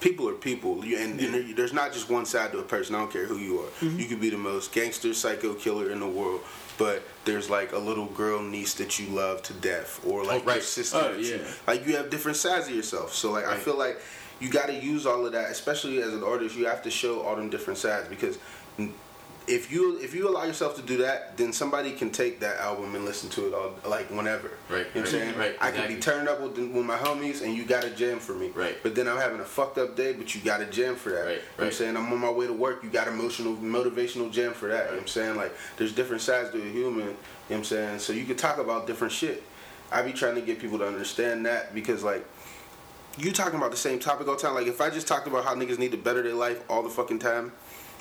[0.00, 2.94] people are people, you, and, and there's not just one side to a person.
[2.94, 3.68] I don't care who you are.
[3.80, 3.98] Mm-hmm.
[4.00, 6.40] You could be the most gangster psycho killer in the world,
[6.76, 10.46] but there's like a little girl niece that you love to death, or like Oh,
[10.46, 10.54] right.
[10.56, 10.98] your sister.
[11.00, 11.52] Oh, that you- yeah.
[11.66, 13.14] like you have different sides of yourself.
[13.14, 14.00] So like I feel like
[14.40, 16.56] you got to use all of that, especially as an artist.
[16.56, 18.38] You have to show all them different sides because
[19.48, 22.94] if you if you allow yourself to do that, then somebody can take that album
[22.94, 24.50] and listen to it all like whenever.
[24.68, 25.38] Right, You know what I'm saying?
[25.38, 28.18] right, I can be turned up with, with my homies and you got a jam
[28.18, 28.48] for me.
[28.48, 28.76] Right.
[28.82, 31.24] But then I'm having a fucked up day, but you got a jam for that.
[31.24, 31.96] Right, You know what I'm saying?
[31.96, 34.84] I'm on my way to work, you got emotional motivational jam for that.
[34.84, 35.36] You know what I'm saying?
[35.36, 37.16] Like there's different sides to a human, you know
[37.48, 37.98] what I'm saying?
[37.98, 39.42] So you can talk about different shit.
[39.90, 42.24] I be trying to get people to understand that because like
[43.18, 44.54] you talking about the same topic all the time.
[44.54, 46.88] Like if I just talked about how niggas need to better their life all the
[46.88, 47.52] fucking time,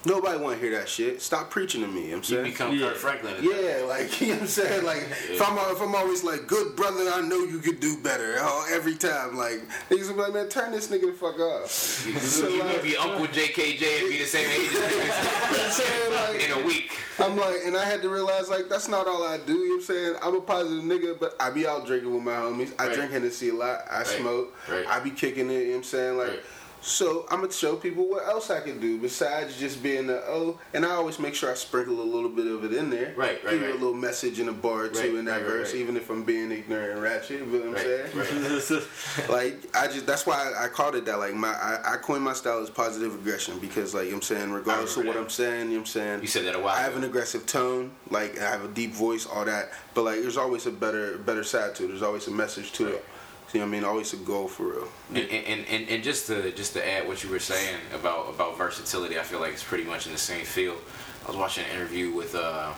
[0.05, 1.21] nobody want to hear that shit.
[1.21, 2.05] Stop preaching to me.
[2.05, 2.69] You know I'm saying You saying?
[2.69, 2.87] become Yeah.
[2.89, 3.35] Kirk Franklin.
[3.35, 4.85] at that Yeah, like you know what I'm saying.
[4.85, 8.35] Like if I'm if I'm always like, good brother, I know you could do better.
[8.43, 11.69] Oh, every time, like niggas will be like, man, turn this nigga the fuck off.
[11.71, 15.71] so You like, could be Uncle JKJ and be the same age as you I'm
[15.71, 16.91] saying, like, in a week.
[17.19, 19.53] I'm like, and I had to realize like that's not all I do.
[19.53, 20.15] You know what I'm saying?
[20.23, 22.73] I'm a positive nigga, but I be out drinking with my homies.
[22.79, 22.95] I Right.
[22.95, 23.81] drink Hennessy a lot.
[23.89, 24.55] I smoke.
[24.69, 24.85] Right.
[24.87, 25.53] I be kicking it.
[25.53, 26.17] You know what I'm saying?
[26.17, 26.43] Like.
[26.83, 30.59] So I'm gonna show people what else I can do besides just being the O.
[30.73, 33.13] and I always make sure I sprinkle a little bit of it in there.
[33.15, 33.69] Right, right, Give right.
[33.69, 35.79] a little message in a bar or two Right, in that right, verse, right.
[35.81, 37.41] even if I'm being ignorant and ratchet.
[37.41, 38.79] You know what I'm Right, saying?
[38.79, 39.29] right.
[39.29, 41.19] Like I just that's why I, I called it that.
[41.19, 44.31] Like my I, I coined my style as positive aggression because like you know what
[44.31, 45.21] I'm saying, regardless of what that.
[45.21, 46.21] I'm saying, you know what I'm saying.
[46.21, 46.99] You said that a while I have ago.
[46.99, 49.69] an aggressive tone, like I have a deep voice, all that.
[49.93, 51.87] But like there's always a better better side to it.
[51.89, 52.93] There's always a message to Right.
[52.95, 53.05] it.
[53.53, 53.83] You know what I mean?
[53.83, 54.87] Always a goal for real.
[55.09, 58.57] And, and, and, and just to just to add what you were saying about about
[58.57, 60.77] versatility, I feel like it's pretty much in the same field.
[61.25, 62.71] I was watching an interview with uh,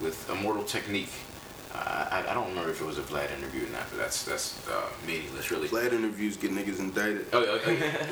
[0.00, 1.12] with Immortal Technique.
[1.72, 4.24] Uh, I, I don't remember if it was a Vlad interview or not, but that's
[4.24, 5.68] that's uh, meaningless, really.
[5.68, 7.26] Vlad interviews get niggas indicted.
[7.32, 8.02] Oh, oh, oh, yeah.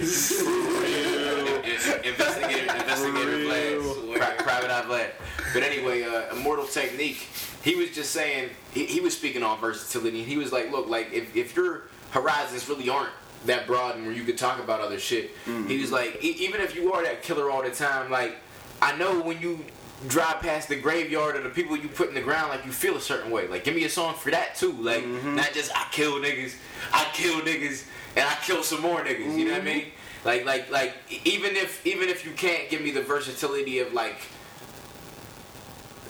[2.04, 5.10] investigator, investigator Vlad, private eye Vlad.
[5.52, 7.26] But anyway, uh, Immortal Technique.
[7.62, 10.88] He was just saying he, he was speaking on versatility, and he was like, "Look,
[10.88, 13.10] like if, if your horizons really aren't
[13.46, 15.94] that broad and where you could talk about other shit, he was mm-hmm.
[15.94, 18.36] like, e- even if you are that killer all the time, like
[18.80, 19.64] I know when you."
[20.06, 22.96] Drive past the graveyard of the people you put in the ground, like you feel
[22.96, 23.48] a certain way.
[23.48, 24.70] Like, give me a song for that too.
[24.70, 25.34] Like, mm-hmm.
[25.34, 26.54] not just I kill niggas,
[26.92, 27.84] I kill niggas,
[28.14, 29.36] and I kill some more niggas.
[29.36, 29.78] You know what I mm-hmm.
[29.78, 29.84] mean?
[30.24, 30.94] Like, like, like,
[31.24, 34.20] even if even if you can't give me the versatility of like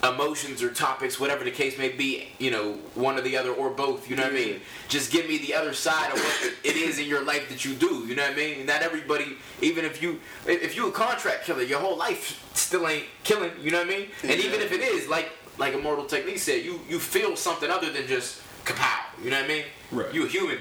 [0.05, 3.71] emotions or topics, whatever the case may be, you know, one or the other or
[3.71, 4.09] both.
[4.09, 4.61] You know what I mean?
[4.89, 7.75] Just give me the other side of what it is in your life that you
[7.75, 8.05] do.
[8.07, 8.67] You know what I mean?
[8.67, 13.07] Not everybody, even if you if you a contract killer, your whole life still ain't
[13.25, 13.53] killing.
[13.61, 14.09] You know what I mean?
[14.23, 17.91] And even if it is, like like Immortal Technique said, you you feel something other
[17.91, 19.01] than just kapow.
[19.23, 19.65] You know what I mean?
[19.91, 20.15] Right.
[20.15, 20.59] You a human.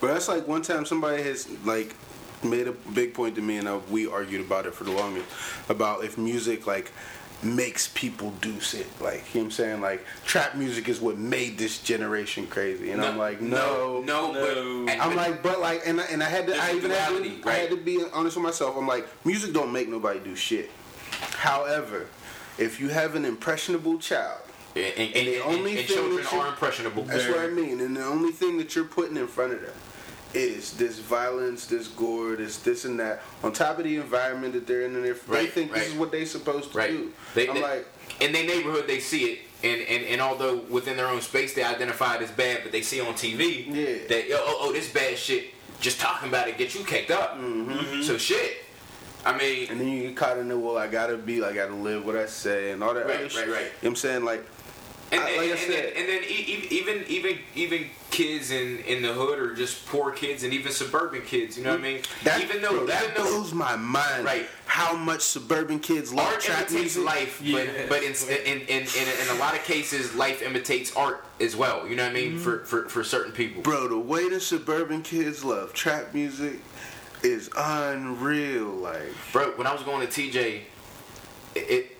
[0.00, 1.94] But that's like one time somebody has like
[2.44, 5.26] made a big point to me, and uh, we argued about it for the longest
[5.68, 6.92] about if music like
[7.44, 8.86] makes people do shit.
[9.00, 12.90] Like you know what I'm saying, like trap music is what made this generation crazy,
[12.90, 14.86] and I'm like, no, no, no.
[14.86, 17.40] But, I'm like, but like, and I- and I had to, I even had duality,
[17.40, 18.76] to, I had to be honest with myself.
[18.76, 20.70] I'm like, music don't make nobody do shit.
[21.32, 22.06] However,
[22.58, 24.40] if you have an impressionable child,
[24.76, 27.04] and, and, And the only and thing children that are impressionable.
[27.04, 27.80] that's what I mean.
[27.80, 29.72] And the only thing that you're putting in front of them
[30.34, 33.22] is this violence, this gore, this this and that.
[33.42, 35.94] On top of the environment that they're in, and if they Right, think this is
[35.94, 36.90] what they're supposed to Right.
[36.90, 37.86] do, They, I'm they- like,
[38.20, 41.62] in their neighborhood, they see it, and, and, and although within their own space they
[41.62, 44.06] identify it as bad, but they see on TV Yeah.
[44.08, 45.46] that oh, oh, oh this bad shit.
[45.80, 47.36] Just talking about it get you kicked up.
[47.36, 48.02] Mm-hmm.
[48.02, 48.58] So shit.
[49.26, 50.76] I mean, and then you get caught in the well.
[50.76, 53.48] I gotta be, I gotta live what I say, and all that Right, right, shit.
[53.48, 53.48] right.
[53.48, 54.44] You know what I'm saying like.
[55.12, 59.02] And, I- and, like I and then, and then even even even kids in, in
[59.02, 62.02] the hood or just poor kids and even suburban kids, you know what I mean?
[62.22, 64.24] That, even though bro, that even though blows my mind.
[64.24, 64.46] Right.
[64.66, 67.04] How much suburban kids love art trap imitates music.
[67.04, 67.64] life, Yeah.
[67.88, 71.54] but but in in, in, in, in a lot of cases, life imitates art as
[71.56, 71.86] well.
[71.86, 72.38] You know what I mean?
[72.38, 73.62] For, for for certain people.
[73.62, 76.60] Bro, the way the suburban kids love trap music
[77.22, 78.66] is unreal.
[78.70, 79.02] Like,
[79.32, 80.62] Bro, when I was going to TJ,
[81.54, 81.93] it, it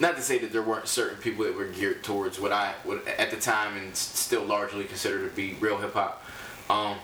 [0.00, 3.06] not to say that there weren't certain people that were geared towards what I would
[3.06, 6.24] at the time and still largely consider to be real hip hop.
[6.68, 6.96] Um,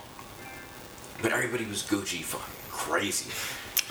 [1.23, 3.31] but everybody was Gucci fucking crazy.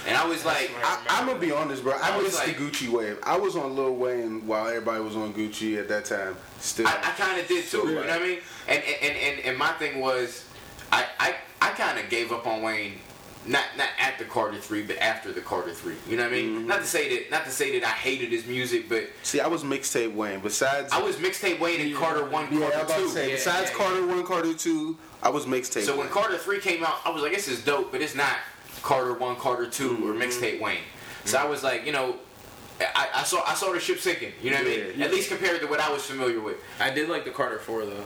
[0.07, 1.93] And I was like, I, I'm gonna be honest, bro.
[1.93, 3.17] I, I was missed like- the Gucci wave.
[3.23, 6.35] I was on Lil Wayne while everybody was on Gucci at that time.
[6.59, 7.77] Still, I, I kind of did too.
[7.79, 8.39] You know what I mean?
[8.67, 10.45] And and, and, and my thing was,
[10.91, 12.99] I I, I kind of gave up on Wayne.
[13.47, 15.95] Not not at the Carter three, but after the Carter three.
[16.09, 16.49] You know what I mean?
[16.57, 16.67] Mm-hmm.
[16.67, 19.47] Not to say that not to say that I hated his music, but see, I
[19.47, 20.39] was mixtape Wayne.
[20.39, 23.03] Besides, I was mixtape Wayne and Carter one, yeah, Carter was about two.
[23.05, 23.27] to say.
[23.29, 25.83] Yeah, besides yeah, Carter one, Carter two, I was mixtape.
[25.83, 28.37] So when Carter three came out, I was like, this is dope, but it's not
[28.81, 30.21] Carter one, Carter 2 or Mm-hmm.
[30.21, 30.77] mixtape Wayne.
[31.25, 32.17] So I was like, you know,
[32.79, 34.33] I, I saw I saw the ship sinking.
[34.41, 34.85] You know what I mean?
[34.97, 36.57] Yeah, At least compared to what I was familiar with.
[36.79, 38.03] I did like the Carter Four though.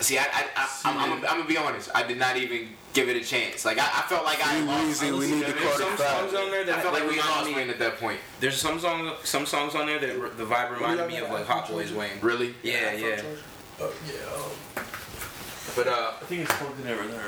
[0.00, 1.90] See, I, I, I I'm, I'm, I'm gonna be honest.
[1.94, 3.64] I did not even give it a chance.
[3.64, 5.02] Like I, I felt like I Free lost.
[5.02, 5.62] Weezy, we need to what I mean?
[5.62, 7.98] Carter Some songs on there that I felt like we remind lost Wayne at that
[7.98, 8.18] point.
[8.40, 11.46] There's some song, some songs on there that r- the vibe reminded me of like
[11.46, 12.18] Hot Boys Wayne.
[12.22, 12.54] Really?
[12.62, 13.22] Yeah, yeah.
[13.80, 14.82] Oh yeah.
[15.76, 17.20] But uh, I think it's plugged in over there,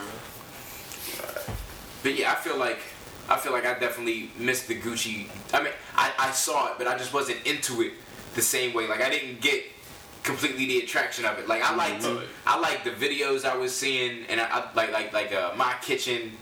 [2.03, 2.81] but yeah, I feel like
[3.29, 5.29] I feel like I definitely missed the Gucci.
[5.53, 7.93] I mean, I, I saw it, but I just wasn't into it
[8.35, 8.89] the same way.
[8.89, 9.65] Like I didn't get
[10.23, 11.49] completely the attraction of it.
[11.49, 12.25] Like I liked Mhm.
[12.47, 15.75] I liked the videos I was seeing, and I, I like like like uh, my
[15.83, 16.33] kitchen.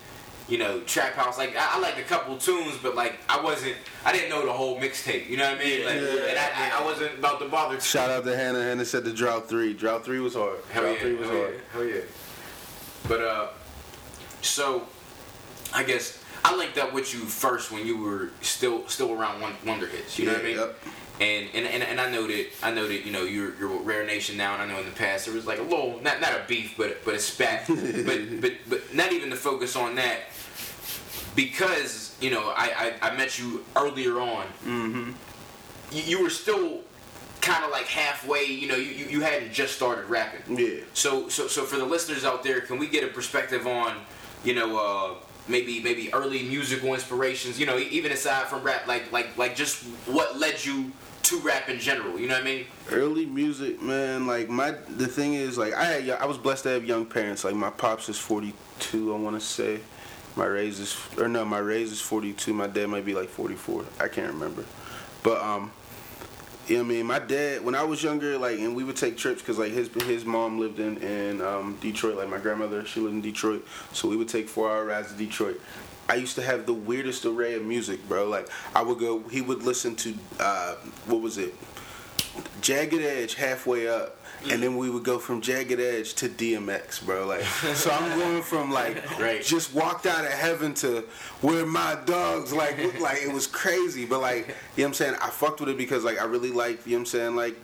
[0.48, 1.38] You know, trap house.
[1.38, 3.76] Like I, I liked a couple tunes, but like I wasn't.
[4.04, 5.28] I didn't know the whole mixtape.
[5.30, 5.84] You know what I mean?
[5.86, 6.24] Like, Yeah.
[6.28, 7.80] and I, I, I wasn't about to bother.
[7.80, 8.60] Shout out to Hannah.
[8.60, 9.74] Hannah said the drought three.
[9.74, 10.58] Drought three was hard.
[10.72, 11.54] Hell drought yeah, three was hell hard.
[11.54, 12.00] yeah, hell yeah.
[13.06, 13.46] But uh,
[14.42, 14.88] so
[15.72, 19.86] I guess I linked up with you first when you were still still around Wonder
[19.86, 20.18] Hits.
[20.18, 20.56] You know what I mean?
[20.56, 20.76] yep.
[21.20, 24.06] And, and and and I know that I know that you know you're you're Rare
[24.06, 26.32] Nation now, and I know in the past there was like a little not not
[26.32, 30.20] a beef, but but a spat, but but but not even to focus on that
[31.36, 34.46] because you know I I, I met you earlier on.
[34.64, 35.10] Mm-hmm.
[35.92, 36.80] You, you were still
[37.40, 38.44] kind of like halfway.
[38.44, 40.58] You know, you, you hadn't just started rapping.
[40.58, 40.80] Yeah.
[40.94, 43.96] So, so, so for the listeners out there, can we get a perspective on,
[44.44, 45.14] you know, uh,
[45.48, 47.58] maybe maybe early musical inspirations?
[47.58, 50.92] You know, even aside from rap, like like like just what led you
[51.30, 52.18] to rap in general.
[52.18, 52.66] You know what I mean?
[52.90, 54.26] Early music, man.
[54.26, 57.44] Like my, the thing is, like I had, I was blessed to have young parents.
[57.44, 59.80] Like my pops is 42, I want to say.
[60.36, 62.52] My raise is, or no, my raise is 42.
[62.52, 63.84] My dad might be like 44.
[64.00, 64.64] I can't remember.
[65.22, 65.72] But um,
[66.66, 67.06] you know what I mean?
[67.06, 69.88] My dad, when I was younger, like, and we would take trips because like his
[70.04, 72.16] his mom lived in in um, Detroit.
[72.16, 75.18] Like my grandmother, she lived in Detroit, so we would take four hour rides to
[75.18, 75.60] Detroit.
[76.10, 78.28] I used to have the weirdest array of music, bro.
[78.28, 80.74] Like I would go, he would listen to uh,
[81.06, 81.54] what was it?
[82.60, 84.16] Jagged Edge halfway up,
[84.50, 87.26] and then we would go from Jagged Edge to DMX, bro.
[87.26, 87.42] Like,
[87.74, 89.42] so I'm going from like Right.
[89.42, 91.04] just walked out of heaven to
[91.42, 95.14] where my dogs like like it was crazy, but like you know what I'm saying.
[95.22, 97.56] I fucked with it because like I really like you know what I'm saying like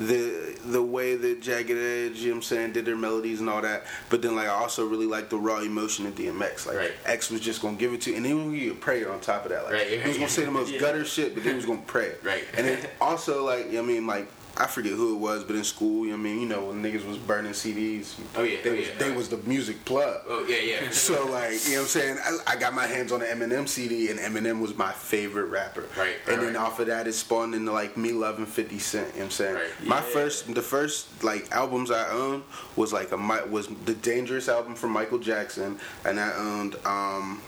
[0.00, 3.50] the the way that Jagged Edge, you know what I'm saying, did their melodies and
[3.50, 3.84] all that.
[4.08, 6.66] But then like I also really like the raw emotion of DMX.
[6.66, 6.92] Like Right.
[7.04, 9.44] X was just gonna give it to you, and then we would pray on top
[9.44, 9.64] of that.
[9.64, 10.00] Like Right.
[10.00, 10.80] he was gonna say the most Yeah.
[10.80, 12.12] gutter shit, but then he was gonna pray.
[12.22, 12.44] Right.
[12.56, 14.28] And then also like you know what I mean like.
[14.56, 16.82] I forget who it was, but in school, you know I mean, you know, when
[16.82, 18.94] niggas was burning CDs, Oh, yeah, they oh, was yeah.
[18.98, 20.20] they was the music plug.
[20.28, 20.90] Oh yeah, yeah.
[20.92, 22.18] So like, you know what I'm saying?
[22.22, 25.86] I, I got my hands on the Eminem CD, and Eminem was my favorite rapper.
[25.96, 29.06] Right, And right, then off of that, it spawned into like me loving 50 Cent.
[29.06, 29.54] You know what I'm saying?
[29.54, 29.70] Right.
[29.86, 30.02] My Yeah.
[30.02, 32.42] first, the first like albums I owned
[32.76, 33.16] was like a
[33.48, 37.40] was the Dangerous album from Michael Jackson, and I owned um,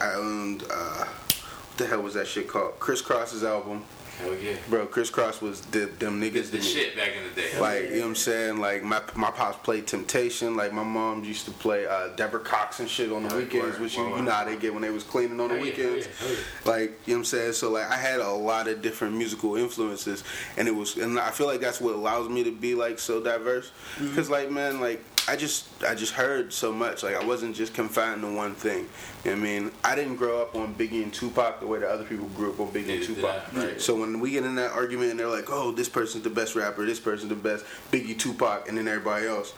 [0.00, 2.78] I owned uh, what the hell was that shit called?
[2.78, 3.82] Kris Kross's album,
[4.22, 4.56] Hell yeah.
[4.68, 4.86] bro.
[4.86, 6.50] Kris Kross was the, them niggas.
[6.50, 6.62] The to me.
[6.62, 7.60] shit back in the day.
[7.60, 8.58] Like, you know what I'm saying?
[8.58, 10.56] Like, my my pops played Temptation.
[10.56, 13.96] Like, my mom used to play uh, Deborah Cox and shit on the weekends, which
[13.96, 16.06] you, you know how they get when they was cleaning on the weekends.
[16.06, 17.52] hell yeah, hell Like, you know what I'm saying?
[17.54, 20.24] So, like, I had a lot of different musical influences,
[20.56, 23.22] and it was, and I feel like that's what allows me to be, like, so
[23.22, 23.72] diverse.
[23.96, 24.08] Mm-hmm.
[24.08, 27.02] Because, like, man, like, I just, I just heard so much.
[27.02, 28.88] Like, I wasn't just confined to one thing.
[29.24, 29.70] You know I mean?
[29.84, 32.58] I didn't grow up on Biggie and Tupac the way that other people grew up
[32.60, 33.42] on Biggie and Tupac.
[33.54, 33.80] I, right.
[33.80, 36.56] So when we get in that argument and they're like, "Oh, this person's the best
[36.56, 39.52] rapper, this person's the best Biggie, Tupac," and then everybody else,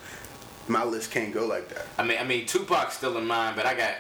[0.69, 1.87] my list can't go like that.
[1.99, 3.95] I mean, I mean, Tupac's still in mine, but I got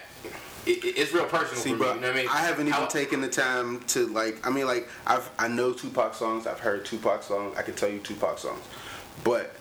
[0.67, 1.95] it, it- it's real personal See, for bro, me.
[1.95, 2.29] You know what I mean?
[2.29, 4.47] haven't even How- taken the time to like.
[4.47, 6.47] I mean, like I've I know Tupac songs.
[6.47, 7.57] I've heard Tupac songs.
[7.57, 8.63] I can tell you Tupac songs,
[9.25, 9.55] but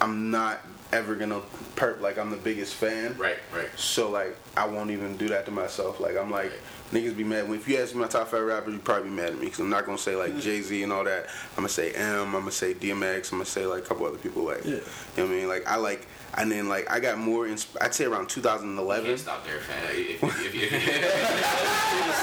[0.00, 0.60] I'm not
[0.96, 1.40] ever gonna
[1.76, 3.16] perp like I'm the biggest fan.
[3.18, 3.68] Right, right.
[3.76, 6.00] So like I won't even do that to myself.
[6.00, 6.52] Like I'm like
[6.92, 7.48] niggas be mad.
[7.50, 9.60] If you ask me my top five rappers, you probably be mad at me because
[9.60, 11.26] I'm not gonna say like Jay Z and all that.
[11.50, 12.26] I'm gonna say M.
[12.26, 13.30] I'm gonna say DMX.
[13.32, 14.42] I'm gonna say like a couple other people.
[14.44, 14.70] Like Yeah.
[14.72, 15.48] you know what I mean?
[15.48, 16.06] Like I like.
[16.38, 17.46] And then like I got more.
[17.46, 19.06] Insp- I'd say around 2011.
[19.06, 19.84] Can't stop there, fam.
[19.94, 20.72] If, if, if, if,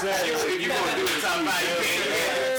[0.04, 2.53] if you want to do the top five, you can't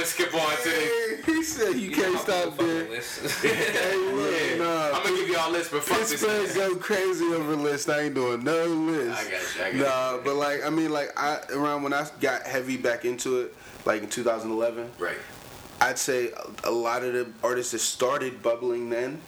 [0.00, 0.34] right, I'm out.
[0.34, 1.26] I'm gonna skip on to this.
[1.26, 2.86] he said you can't stop there.
[3.40, 4.96] Hey, look, nah.
[4.96, 6.10] I'm gonna give y'all a list, but fuck this.
[6.10, 6.56] Pittsburgh list.
[6.56, 7.88] go crazy over list.
[7.90, 9.18] I ain't doing no list.
[9.18, 12.06] I got you, I got nah, but like I mean, like I around when I
[12.20, 15.16] got heavy back into it, like in 2011, Right.
[15.80, 16.30] I'd say
[16.64, 19.20] a, a lot of the artists that started bubbling then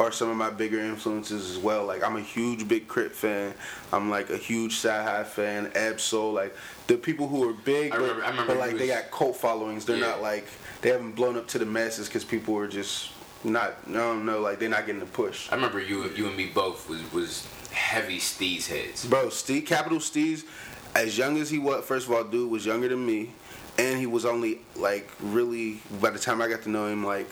[0.00, 1.84] are some of my bigger influences as well.
[1.84, 3.14] Like I'm a huge Big K.R.I.T.
[3.14, 3.54] fan.
[3.92, 5.66] I'm like a huge Sci-Hi fan.
[5.72, 8.86] Absol, like the people who are big, I but, remember- I remember but like they
[8.88, 9.84] got cult followings.
[9.84, 10.06] They're Yeah.
[10.08, 10.46] not like
[10.80, 13.10] they haven't blown up to the masses because people are just
[13.44, 13.74] not.
[13.88, 14.40] I don't know.
[14.40, 15.50] Like they're not getting the push.
[15.52, 19.04] I remember you, you and me both was was heavy Steez heads.
[19.04, 20.44] Bro, Steez, Capital Steez,
[20.94, 23.30] as young as he was, first of all, dude was younger than me,
[23.78, 25.80] and he was only like really.
[26.00, 27.30] By the time I got to know him, like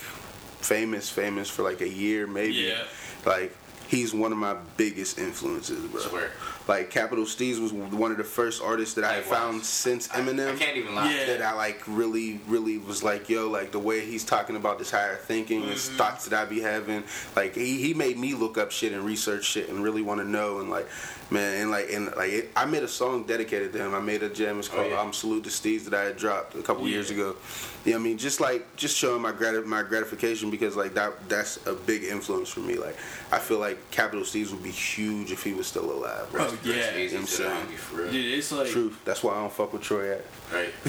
[0.61, 2.55] famous, famous for like a year, maybe.
[2.55, 2.83] Yeah.
[3.27, 3.55] Like
[3.89, 6.01] he's one of my biggest influences, bro.
[6.01, 6.31] Swear.
[6.67, 10.55] Like Capital Steez was one of the first artists that I had found since Eminem.
[10.55, 11.11] I, can't even lie.
[11.11, 11.25] Yeah.
[11.25, 14.91] That I like really, really was like, yo, like the way he's talking about this
[14.91, 15.97] higher thinking, his Mm-hmm.
[15.97, 17.05] thoughts that I be having,
[17.35, 20.29] like he, he made me look up shit and research shit and really want to
[20.29, 20.87] know and like,
[21.31, 23.95] man, and like and like it, I made a song dedicated to him.
[23.95, 24.59] I made a jam.
[24.59, 25.01] It's Oh, called yeah.
[25.01, 26.95] um, "Salute to Steez" that I had dropped a couple Yeah.
[26.95, 27.37] years ago.
[27.85, 31.29] You Yeah, I mean, just like just showing my grat- my gratification because like that
[31.29, 32.75] that's a big influence for me.
[32.77, 32.97] Like
[33.33, 36.31] I feel like Capital Steez would be huge if he was still alive.
[36.33, 36.49] Bro.
[36.49, 36.93] Oh, yeah.
[36.93, 37.67] Steez I'm saying.
[37.77, 38.13] for real.
[38.13, 38.99] Dude, it's like Truth.
[39.05, 40.23] That's why I don't fuck with Troy Ave.
[40.53, 40.73] Right.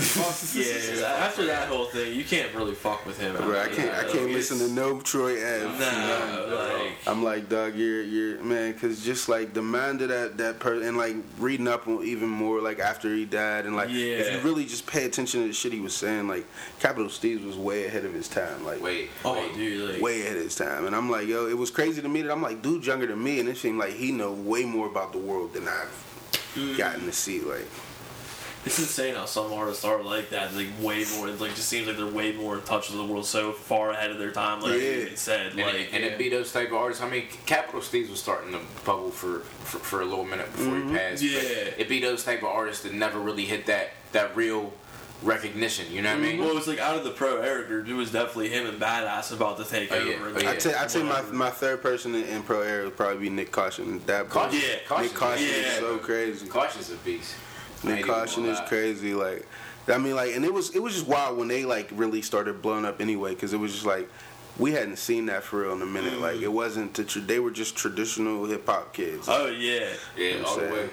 [0.55, 1.15] yeah.
[1.19, 3.35] After that whole thing, you can't really fuck with him.
[3.35, 4.05] Bro, I after can't that.
[4.05, 5.79] I can't Like, listen to no Troy Ave.
[5.79, 10.28] No, like I'm like, dog, you're, you're, man, cause just like the mind of that,
[10.37, 13.89] that person, and like reading up on even more, like after he died, and like,
[13.89, 14.17] yeah.
[14.17, 16.45] if you really just pay attention to the shit he was saying, like,
[16.79, 19.09] Capital Steez was way ahead of his time, like, Wait.
[19.25, 19.53] oh wait.
[19.55, 20.85] dude, like way ahead of his time.
[20.85, 23.21] And I'm like, yo, it was crazy to me that I'm like, dude's younger than
[23.23, 26.05] me, and it seemed like he know way more about the world than I've
[26.55, 26.75] Mm.
[26.77, 27.65] gotten to see, like,
[28.65, 30.53] it's insane how some artists are like that.
[30.53, 31.29] Like way more.
[31.29, 33.91] It like just seems like they're way more in touch with the world, so far
[33.91, 34.61] ahead of their time.
[34.61, 34.77] Like Yeah.
[34.77, 37.01] you even said, And, like it, and it be those type of artists.
[37.01, 40.75] I mean, Capital Steez was starting to bubble for, for, for a little minute before
[40.75, 40.95] he mm-hmm.
[40.95, 41.21] passed.
[41.21, 41.39] but Yeah.
[41.77, 44.73] It be those type of artists that never really hit that that real
[45.21, 45.91] recognition.
[45.91, 46.37] You know what I mm-hmm.
[46.37, 46.39] mean?
[46.39, 48.79] Well, it was like out of the pro era group, it was definitely him and
[48.79, 50.09] Badass about to take Oh, over.
[50.09, 50.15] yeah.
[50.27, 50.49] and, Oh, yeah.
[50.51, 53.51] I'd say, I'd my, my third person in, in pro era would probably be Nyck
[53.51, 54.01] Caution.
[54.05, 54.75] That boy- Caution, Yeah.
[54.87, 55.53] Caution, Nyck Caution Yeah.
[55.53, 56.47] is so crazy.
[56.47, 57.35] Caution's a beast.
[57.81, 59.13] Nyck Caution is crazy.
[59.13, 59.45] Like,
[59.87, 62.61] I mean, like, and it was it was just wild when they like really started
[62.61, 64.09] blowing up anyway, because it was just like
[64.57, 66.13] we hadn't seen that for real in a minute.
[66.13, 66.21] Mm.
[66.21, 69.27] Like, it wasn't the tr- they were just traditional hip hop kids.
[69.29, 69.87] Oh yeah.
[70.17, 70.75] Yeah, You know all what the way.
[70.79, 70.89] saying?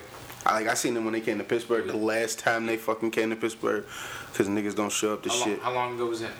[0.47, 1.87] I like I seen them when they came to Pittsburgh.
[1.89, 3.85] The last time they fucking came to Pittsburgh,
[4.33, 5.61] because niggas don't show up to How long, shit.
[5.61, 6.31] how long ago was that?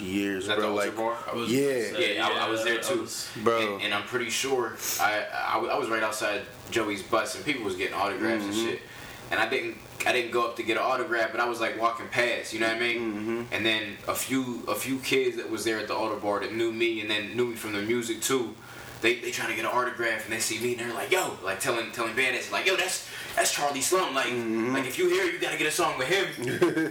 [0.00, 0.60] Years, bro.
[0.60, 1.32] the Like, Altar Bar?
[1.32, 1.98] I was, Yeah.
[1.98, 3.00] Yeah, I- I was there too.
[3.02, 3.74] was- bro.
[3.74, 7.64] And, and I'm pretty sure I, I I was right outside Joey's bus and people
[7.64, 8.52] was getting autographs Mm-hmm.
[8.52, 8.82] and shit.
[9.30, 11.80] And I didn't I didn't go up to get an autograph, but I was like
[11.80, 12.98] walking past, you know what I mean?
[12.98, 13.42] Mm-hmm.
[13.54, 16.54] And then a few a few kids that was there at the Altar Bar that
[16.54, 18.54] knew me and then knew me from the music too.
[19.02, 21.36] They they trying to get an autograph and they see me and they're like, yo,
[21.44, 24.14] like telling telling Bandits like, yo, that's that's Charlie Slum.
[24.14, 24.72] Like Mm-hmm.
[24.74, 26.26] like if you here, you gotta get a song with him.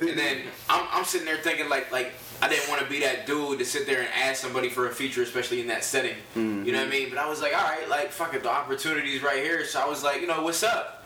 [0.09, 3.25] and then I'm I'm sitting there thinking like like I didn't want to be that
[3.25, 6.17] dude to sit there and ask somebody for a feature, especially in that setting.
[6.35, 6.41] You
[6.73, 7.09] know what I mean?
[7.09, 9.65] But I was like, all right, like fuck it, the opportunity's right here.
[9.65, 11.04] So I was like, you know, what's up?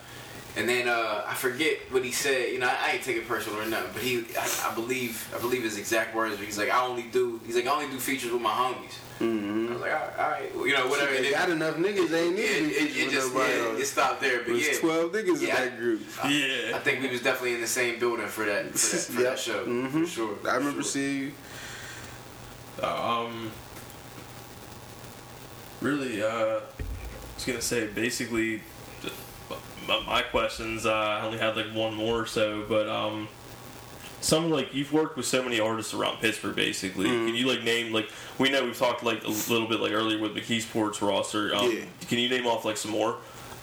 [0.56, 2.52] And then uh, I forget what he said.
[2.52, 5.38] You know, I, I ain't taking personal or nothing, but he, I, I believe, I
[5.40, 6.38] believe his exact words.
[6.40, 8.98] He's like, I only do, he's like, I only do features with my homies.
[9.22, 10.56] I was like, all right, all right.
[10.56, 11.12] Well, you know, whatever.
[11.12, 12.08] they it, got enough niggas.
[12.08, 14.38] They ain't need it, it, it just yeah, it stopped there.
[14.40, 15.62] But It was yeah, twelve niggas Yeah.
[15.62, 16.02] in that group.
[16.24, 16.76] Yeah.
[16.76, 19.30] I think we was definitely in the same building for that for that, for Yep.
[19.30, 19.90] that show Mhm.
[19.92, 20.38] for sure.
[20.48, 20.90] I remember sure.
[20.90, 21.32] seeing
[22.80, 22.84] you.
[22.84, 23.50] Um,
[25.82, 26.60] really, uh, I
[27.36, 28.62] was gonna say basically,
[29.90, 30.86] just my, questions.
[30.86, 33.28] Uh, I only had like one more or so, but um,
[34.20, 36.56] some like you've worked with so many artists around Pittsburgh.
[36.56, 39.92] Basically, can you like name like we know we've talked like a little bit like
[39.92, 41.54] earlier with McKeesport's roster.
[41.54, 41.84] Um, Yeah.
[42.08, 43.16] Can you name off like some more?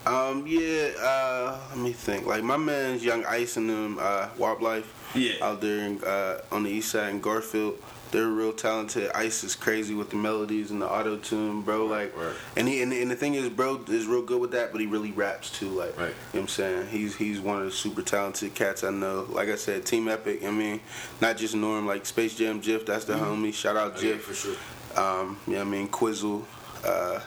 [0.06, 2.26] Um, yeah, uh, let me think.
[2.26, 5.34] Like my man's Young Ice and them, uh, Warp Life Yeah.
[5.46, 7.78] out there in, uh, on the east side in Garfield.
[8.12, 9.12] They're real talented.
[9.14, 11.86] Ice is crazy with the melodies and the auto tune, bro.
[11.86, 12.34] Like, right.
[12.56, 14.88] and he and, and the thing is, bro is real good with that, but he
[14.88, 15.70] really raps too.
[15.70, 16.08] Like, Right.
[16.08, 16.88] you know what I'm saying?
[16.88, 19.26] He's he's one of the super talented cats I know.
[19.30, 20.44] Like I said, Team Epic.
[20.44, 20.80] I mean,
[21.22, 21.86] not just Norm.
[21.86, 22.86] Like Space Jam, Jiff.
[22.86, 23.54] That's the homie.
[23.54, 24.22] Shout out Oh, yeah, Jiff.
[24.24, 24.56] for sure.
[24.96, 26.46] Um, yeah, I mean Quizzle.
[26.86, 27.20] Uh,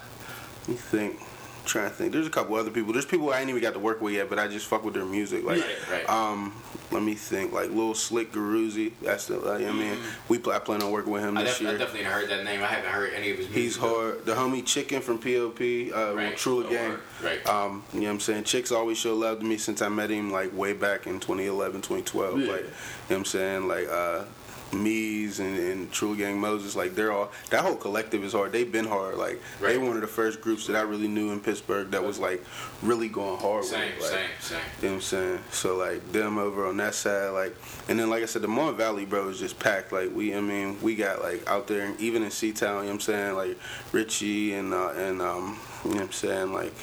[0.63, 1.21] let me think.
[1.67, 2.13] trying to think.
[2.13, 2.93] There's a couple other people.
[2.93, 4.95] There's people I ain't even got to work with yet, but I just fuck with
[4.95, 5.45] their music.
[5.45, 6.09] Like, Right, right.
[6.11, 6.53] um,
[6.93, 7.53] let me think.
[7.53, 8.93] Like Lil Slick Garuzzi.
[9.03, 9.39] That's the.
[9.39, 9.97] Like, I mean,
[10.29, 12.45] we play, I plan on working with him I, this def- I definitely heard that
[12.45, 12.63] name.
[12.63, 13.63] I haven't heard any of his music.
[13.63, 14.25] He's hard.
[14.27, 16.37] The homie Chicken from POP, uh, Right.
[16.37, 16.97] Trula Oh, Gang.
[17.23, 17.47] Right.
[17.49, 18.45] Um, you know what I'm saying?
[18.45, 21.83] Chicks always show love to me since I met him like way back in 2011,
[21.83, 22.41] 2012.
[22.41, 22.47] Yeah.
[22.53, 22.71] Like, you know
[23.09, 23.69] what I'm saying?
[23.69, 24.25] Like, uh,
[24.73, 28.53] Mees and, and True Gang Moses, like they're all that whole collective is hard.
[28.53, 29.17] They've been hard.
[29.17, 29.81] Like they Right.
[29.81, 32.45] one of the first groups that I really knew in Pittsburgh that was like
[32.83, 33.65] really going hard.
[33.65, 34.03] Same, with.
[34.03, 34.59] Like, same, same.
[34.81, 35.39] you know what I'm saying?
[35.51, 37.55] So like them over on that side, like,
[37.89, 39.93] and then like I said, the Mon Valley, bro, is just packed.
[39.93, 42.91] Like we, I mean, we got like out there, even in Seatown, you know what
[42.91, 43.35] I'm saying?
[43.35, 43.59] Like
[43.93, 46.53] Richie and uh, and um, you know what I'm saying?
[46.53, 46.75] Like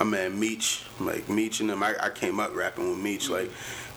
[0.00, 1.82] my man Meech, like Meech and them.
[1.82, 3.50] I, I came up rapping with Meech, like.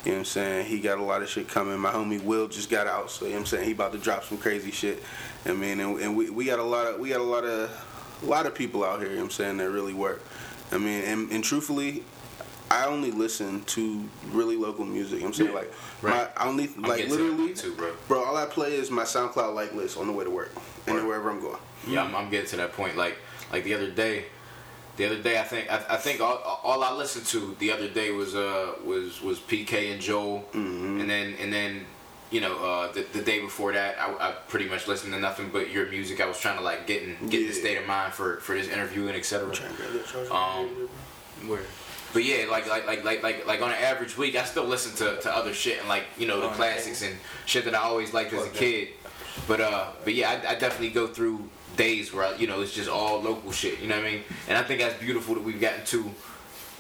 [0.06, 0.66] You know what I'm saying?
[0.66, 1.78] He got a lot of shit coming.
[1.78, 4.00] My homie Will just got out, so you know what I'm saying he about to
[4.00, 5.04] drop some crazy shit.
[5.46, 7.70] I mean, and, and we, we got a lot of we got a lot of
[8.24, 9.10] a lot of people out here.
[9.10, 10.24] You know what I'm saying that really work.
[10.72, 12.04] I mean, and, and truthfully,
[12.72, 15.16] I only listen to really local music.
[15.16, 16.30] You know what I'm saying like Right.
[16.36, 17.94] my I only like literally, too, bro.
[18.08, 18.24] bro.
[18.24, 20.52] All I play is my SoundCloud like list on the way to work
[20.88, 21.60] and wherever I'm going.
[21.88, 22.98] Yeah, I'm, I'm getting to that point.
[22.98, 23.18] Like,
[23.52, 24.26] like the other day,
[25.02, 27.88] the other day, I think, I, I think all, all I listened to the other
[27.88, 31.00] day was uh was was PK and Joel, Mm-hmm.
[31.02, 31.86] and then and then,
[32.30, 35.50] you know, uh, the, the day before that, I, I pretty much listened to nothing
[35.52, 36.22] but your music.
[36.22, 38.54] I was trying to like get in, get in the state of mind for for
[38.54, 39.52] this interview and etc.
[39.54, 40.32] Trying to grab that charger.
[40.34, 40.88] Um,
[41.50, 41.62] Where?
[42.14, 44.94] But yeah, like like like like like like on an average week, I still listen
[44.98, 47.16] to, to other shit and like you know the Oh, classics and
[47.48, 48.90] shit that I always liked as a kid.
[49.48, 52.74] But uh, but yeah, I, I definitely go through days where I, you know it's
[52.74, 53.80] just all local shit.
[53.80, 54.22] You know what I mean?
[54.48, 56.12] And I think that's beautiful that we've gotten to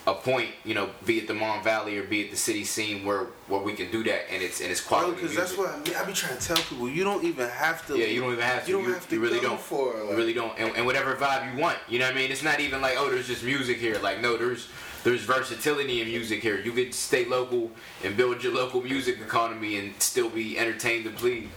[0.08, 3.06] a point, you know, be it the Mon Valley or be it the city scene
[3.06, 5.78] where where we can do that and it's and it's quality because that's what I,
[5.78, 6.90] mean, I be trying to tell people.
[6.90, 7.98] You don't even have to.
[7.98, 8.70] Yeah, you don't even have to.
[8.72, 9.60] You don't You- have to you really go don't.
[9.60, 10.10] for it.
[10.10, 10.58] You really don't.
[10.58, 11.78] And, and whatever vibe you want.
[11.88, 12.32] You know what I mean?
[12.32, 13.98] It's not even like, oh, there's just music here.
[14.02, 14.68] Like, no, there's
[15.04, 16.60] there's versatility in music here.
[16.60, 17.70] You could stay local
[18.04, 21.50] and build your local music economy and still be entertained and pleased.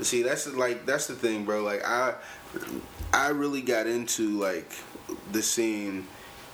[0.00, 1.62] See, that's the, like that's the thing, bro.
[1.62, 2.14] Like I,
[3.12, 4.70] I really got into like
[5.32, 6.06] the scene,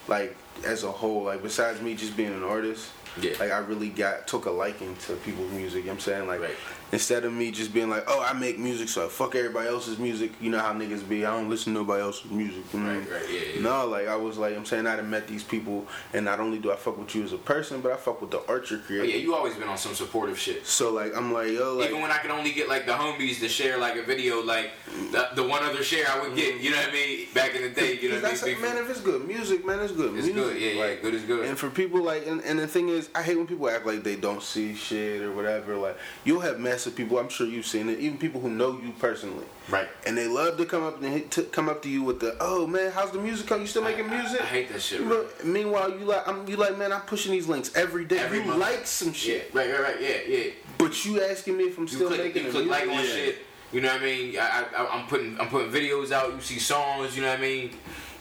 [0.09, 1.25] like as a whole.
[1.25, 2.89] Like besides me just being an artist,
[3.21, 3.33] Yeah.
[3.41, 5.81] like I really got took a liking to people's music.
[5.81, 6.57] You know what I'm saying like Right.
[6.95, 9.99] Instead of me just being like, oh, I make music, so I fuck everybody else's
[9.99, 10.33] music.
[10.41, 11.27] You know how niggas be.
[11.27, 12.63] I don't listen to nobody else's music.
[12.73, 12.99] You know?
[12.99, 13.63] Right, right, yeah, yeah.
[13.63, 16.59] No, like I was like I'm saying I done met these people, and not only
[16.59, 18.79] do I fuck with you as a person, but I fuck with the art you're
[18.79, 19.11] oh, creating.
[19.11, 20.67] yeah, you always been on some supportive shit.
[20.67, 23.41] so like I'm like yo, like Even when I could only get like the homies
[23.41, 24.71] to share like a video, like
[25.11, 26.55] the, the one other share I would get.
[26.55, 26.65] Mm-hmm.
[26.65, 27.27] You know what I mean?
[27.35, 28.41] Back in the day, you know what I mean?
[28.41, 30.17] That's like, man, if it's good music, man, it's good.
[30.17, 30.35] It's music.
[30.35, 31.47] good, yeah, yeah, like, good is good.
[31.47, 34.05] And for people like, and, and the thing is, I hate when people act like
[34.05, 35.77] they don't see shit or whatever.
[35.77, 37.19] Like, you'll have massive people.
[37.19, 37.99] I'm sure you've seen it.
[37.99, 39.89] Even people who know you personally, Right.
[40.07, 42.37] and they love to come up and hit, to come up to you with the,
[42.41, 43.51] oh man, how's the music?
[43.53, 44.41] Are you still making I- I- music?
[44.43, 47.47] I hate that shit, know, meanwhile, you like, I'm, you like, man, I'm pushing these
[47.49, 48.19] links every day.
[48.19, 48.61] Every you month.
[48.61, 50.01] like some Yeah, shit, right, right, right.
[50.01, 50.51] Yeah, yeah.
[50.79, 52.87] but you asking me if I'm You still click, making you click music?
[52.89, 53.11] like on Yeah.
[53.11, 53.39] shit.
[53.73, 54.39] You know what I mean?
[54.39, 56.33] I, I, I'm putting I'm putting videos out.
[56.33, 57.17] You see songs.
[57.17, 57.71] You know what I mean?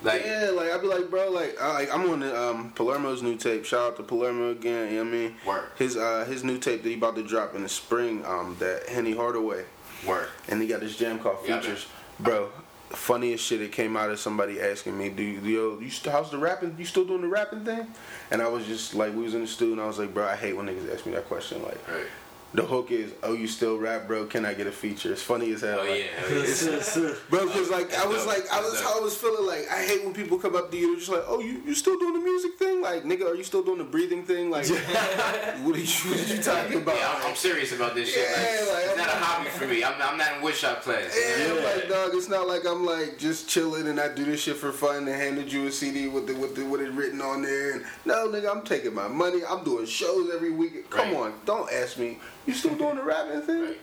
[0.04, 3.22] Like yeah, like I'd be like, bro, like, I, like I'm on the um, Palermo's
[3.24, 3.64] new tape.
[3.66, 4.92] Shout out to Palermo again.
[4.92, 5.36] You know what I mean?
[5.46, 5.64] Word.
[5.78, 8.26] His uh, his new tape that he about to drop in the spring.
[8.26, 9.64] Um, that Henny Hardaway,
[10.08, 10.28] word.
[10.50, 11.86] and he got this jam called Yeah, Features,
[12.20, 12.50] bro.
[12.90, 13.60] Funniest shit.
[13.62, 16.76] It came out of somebody asking me, "Do you, yo, you st- how's the rapping?
[16.78, 17.88] You still doing the rapping thing?"
[18.30, 20.28] And I was just like, we was in the studio, and I was like, bro,
[20.28, 21.64] I hate when niggas ask me that question.
[21.64, 22.06] Like, Right.
[22.54, 24.26] The hook is, "Oh, you still rap, bro?
[24.26, 25.80] Can I get a feature?" It's funny as hell.
[25.82, 26.24] Oh like, yeah.
[26.26, 27.16] Oh, hell.
[27.30, 30.04] Bro, because like I was like I was how I was feeling like I hate
[30.04, 32.20] when people come up to you and just like, oh, you, you still doing the
[32.20, 32.82] music thing?
[32.82, 34.52] Like, nigga, are you still doing the breathing thing?
[34.52, 36.96] Like, what are you what are you talking about?
[36.96, 38.28] Yeah, I'm, I'm serious about this shit.
[38.30, 39.84] Yeah, Like, like, it's not a I'm- hobby for me.
[39.84, 41.18] I'm, I'm not in woodshop class.
[41.20, 41.64] Yeah, I'm Yeah.
[41.64, 42.12] like dog.
[42.14, 45.10] It's not like I'm like just chilling and I do this shit for fun and
[45.10, 47.72] handed you a CD with the with the with it written on there.
[47.74, 49.42] And no, nigga, I'm taking my money.
[49.50, 50.90] I'm doing shows every week.
[50.92, 51.16] Come Right.
[51.18, 52.20] on, don't ask me.
[52.46, 53.76] You still doing the rapping thing?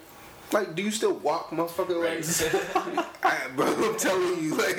[0.52, 1.96] Like, do you still walk, motherfucker?
[2.02, 4.76] Like, bro, I'm telling you, like.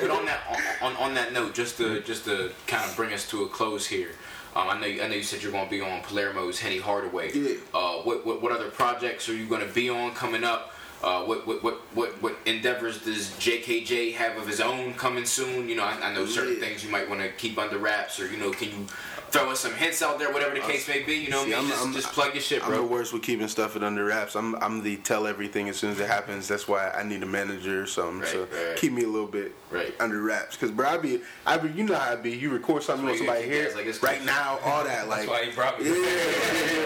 [0.00, 0.40] But on that
[0.82, 3.48] on, on, on that note, just to just to kind of bring us to a
[3.48, 4.10] close here.
[4.56, 6.78] Um, I know you, I know you said you're going to be on Palermo's Henny
[6.78, 7.32] Hardaway.
[7.32, 7.54] Yeah.
[7.72, 10.72] Uh, what, what what other projects are you going to be on coming up?
[11.02, 15.68] Uh, what, what what what what endeavors does JKJ have of his own coming soon?
[15.68, 16.60] You know, I, I know certain Yeah.
[16.60, 18.86] things you might want to keep under wraps, or you know, can you
[19.30, 21.14] throwing some hints out there, whatever the case may be.
[21.16, 22.70] You know, See, what I mean, I'm- just, I'm- just plug your shit, bro.
[22.76, 24.34] I'm the worst with keeping stuff it under wraps.
[24.36, 26.46] I'm I'm the tell everything as soon as it happens.
[26.48, 28.20] That's why I need a manager or something.
[28.20, 29.92] Right, so right, keep me a little bit Right.
[30.00, 30.56] under wraps.
[30.56, 32.30] Cause bro, I be I be you know how I be.
[32.30, 35.26] You record something on somebody here like right now, all that like.
[35.26, 35.86] That's why he brought me.
[35.88, 35.94] Yeah,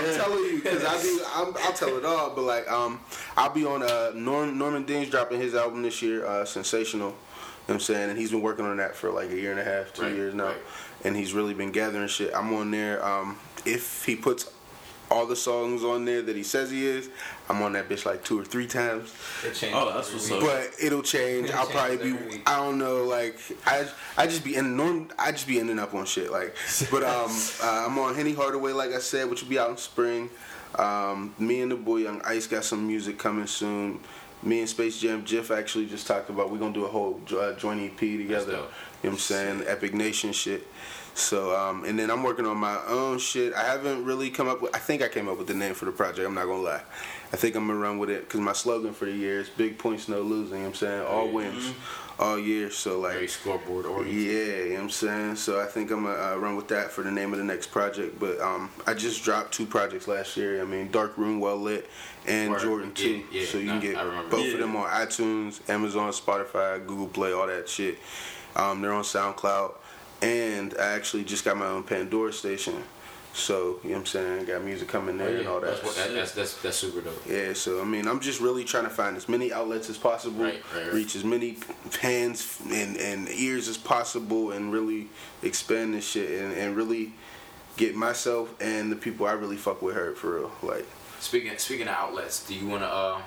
[0.09, 2.31] I'm telling you, because I be, I'm, I'll tell it all.
[2.35, 3.01] But like, um,
[3.37, 7.09] I'll be on uh, Norm, Norman Dean's dropping his album this year, uh, Sensational.
[7.11, 9.51] You know what I'm saying, and he's been working on that for like a year
[9.51, 10.55] and a half, two Right, years now.
[11.05, 12.33] And he's really been gathering shit.
[12.35, 13.05] I'm on there.
[13.05, 14.51] Um, if he puts
[15.11, 17.09] all the songs on there that he says he is,
[17.49, 19.15] I'm on that bitch like two or three times.
[19.45, 20.41] It changed Oh, that's every what's up.
[20.77, 21.49] But it'll change.
[21.49, 22.13] It I'll probably be.
[22.13, 22.43] week.
[22.47, 23.05] I don't know.
[23.05, 23.87] Like I,
[24.19, 25.09] I just be in norm.
[25.19, 26.31] I just be ending up on shit.
[26.31, 26.55] Like,
[26.91, 27.31] but um,
[27.63, 28.73] uh, I'm on Henny Hardaway.
[28.73, 30.29] Like I said, which will be out in spring.
[30.75, 34.01] Um, me and the boy Young Ice got some music coming soon.
[34.43, 37.55] Me and Space Jam Jiff actually just talked about we're gonna do a whole uh,
[37.55, 38.61] joint EP together.
[39.03, 39.65] You know what I'm saying?
[39.67, 40.67] Epic Nation shit.
[41.15, 43.53] So um, and then I'm working on my own shit.
[43.55, 44.75] I haven't really come up with.
[44.75, 46.27] I think I came up with the name for the project.
[46.27, 46.83] I'm not gonna lie.
[47.33, 49.79] I think I'm gonna run with it because my slogan for the year is "Big
[49.79, 51.33] points, no losing." You know what I'm saying all Yeah.
[51.33, 51.73] wins,
[52.21, 52.71] all year.
[52.71, 54.15] So like, Very scoreboard oriented.
[54.15, 54.33] yeah,
[54.63, 55.37] you know what I'm saying.
[55.37, 57.73] So I think I'm gonna uh, run with that for the name of the next
[57.73, 58.21] project.
[58.21, 60.63] But um, I just dropped two projects last year.
[60.63, 61.89] I mean, Dark Room, Well Lit,
[62.29, 62.61] and Word.
[62.61, 63.25] Jordan Yeah, Two.
[63.33, 64.53] yeah, so you nah, can get both Yeah.
[64.55, 67.99] of them on iTunes, Amazon, Spotify, Google Play, all that shit.
[68.59, 69.75] Um, they're on SoundCloud,
[70.21, 72.83] and I actually just got my own Pandora station.
[73.35, 74.45] So you know what I'm saying.
[74.47, 75.81] Got music coming there and all that.
[75.81, 77.23] That's, that, that's that's that's super dope.
[77.29, 80.43] Yeah, so I mean, I'm just really trying to find as many outlets as possible,
[80.43, 80.93] Right, right, right.
[80.93, 81.59] reach as many
[82.01, 85.07] hands and, and ears as possible, and really
[85.45, 87.13] expand this shit and, and really
[87.77, 90.53] get myself and the people I really fuck with heard for real.
[90.63, 90.87] Like,
[91.21, 92.89] Speaking speaking of outlets, do you want to?
[92.89, 93.21] Uh,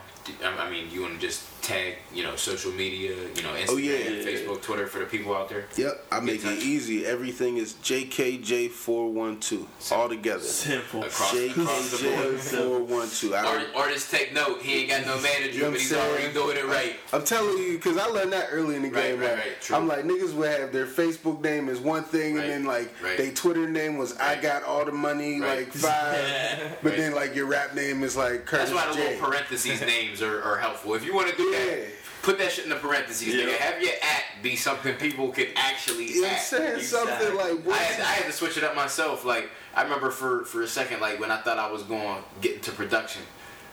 [0.43, 3.55] I I mean, you want to just tag, you know, social media, you know, oh,
[3.55, 3.97] Instagram, Oh, yeah.
[4.25, 5.65] Facebook, Twitter for the people out there.
[5.77, 6.57] yep, I make touch.
[6.57, 7.05] it easy.
[7.05, 10.43] Everything is JKJ412 all together.
[10.43, 11.03] Simple.
[11.03, 12.35] Across, across the board.
[12.35, 13.33] JKJ412.
[13.33, 14.61] I Art, don't, artist, take note.
[14.61, 16.11] He ain't got no manager, You know but he's saying?
[16.11, 16.95] already doing it right.
[17.13, 19.19] I'm telling you, because I learned that early in the Right, game.
[19.19, 19.75] right, like, right, true.
[19.75, 22.91] I'm like, niggas would have their Facebook name is one thing, Right, and then like
[23.03, 23.17] right.
[23.17, 25.59] they Twitter name was I got all the money, Right.
[25.65, 26.77] like five.
[26.81, 26.97] But Right.
[26.97, 29.11] then like your rap name is like Curtis That's why the J.
[29.13, 29.81] little parentheses
[30.11, 30.93] names are, are helpful.
[30.93, 31.65] If you want to do Yeah.
[31.65, 31.87] that,
[32.21, 33.27] put that shit in the parentheses.
[33.33, 33.45] Yeah.
[33.45, 33.57] Nigga.
[33.57, 36.81] Have your at be something people can actually You know I'm saying?
[36.81, 37.37] Something Exactly.
[37.55, 37.79] like what?
[37.79, 39.25] I had, I had to switch it up myself.
[39.25, 42.23] Like I remember for for a second, like when I thought I was going to
[42.41, 43.21] get into production,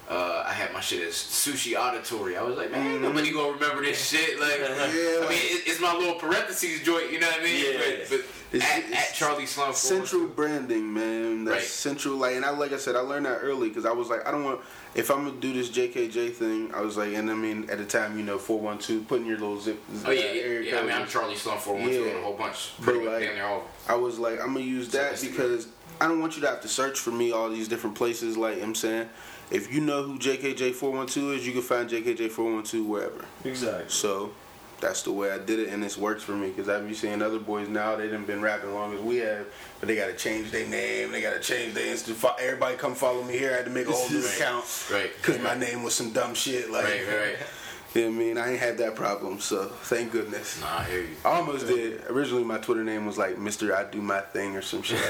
[0.08, 2.36] uh, I had my shit as sushi auditory.
[2.36, 4.40] I was like, man, ain't nobody gonna remember this shit.
[4.40, 7.12] Like, Yeah, I like- mean, it, it's my little parentheses joint.
[7.12, 7.64] You know what I mean?
[7.64, 7.78] Yeah.
[7.78, 8.20] But, but
[8.56, 9.74] It's- at, it's at Charlie Slum.
[9.74, 11.44] Central branding, man.
[11.44, 11.64] That's Right.
[11.66, 12.16] central.
[12.16, 14.30] Like, and I like I said, I learned that early because I was like, I
[14.30, 14.60] don't want.
[14.98, 17.84] If I'm gonna do this JKJ thing, I was like, and I mean, at the
[17.84, 19.80] time, you know, four one two, putting your little zip.
[20.04, 20.40] Oh yeah, yeah.
[20.40, 22.08] area yeah I mean, I'm Charlie Slum for one, two, Yeah.
[22.08, 22.72] and a whole bunch.
[22.78, 23.62] But, Pretty much like, all.
[23.88, 25.68] I was like, I'm gonna use that because
[26.00, 28.36] I don't want you to have to search for me all these different places.
[28.36, 29.08] Like I'm saying,
[29.52, 33.24] if you know who JKJ412 is, you can find JKJ412 wherever.
[33.44, 33.84] Exactly.
[33.88, 34.32] So
[34.80, 37.20] that's the way I did it, and this works for me because I've been seeing
[37.22, 37.96] other boys now.
[37.96, 39.46] They done been rapping long as we have,
[39.80, 41.10] but they gotta change their name.
[41.12, 42.12] They gotta change their Insta.
[42.14, 43.52] fo- Everybody come follow me here.
[43.52, 44.36] I had to make a whole new Right.
[44.36, 45.10] account Right.
[45.16, 46.70] because my name was some dumb shit.
[46.70, 47.36] Like, Right, right, right.
[47.94, 48.38] you know what I mean?
[48.38, 50.60] I ain't had that problem, so thank goodness.
[50.60, 51.16] Nah, I hear you.
[51.24, 52.02] I almost did.
[52.08, 54.98] Originally, my Twitter name was like Mister I Do My Thing or some shit.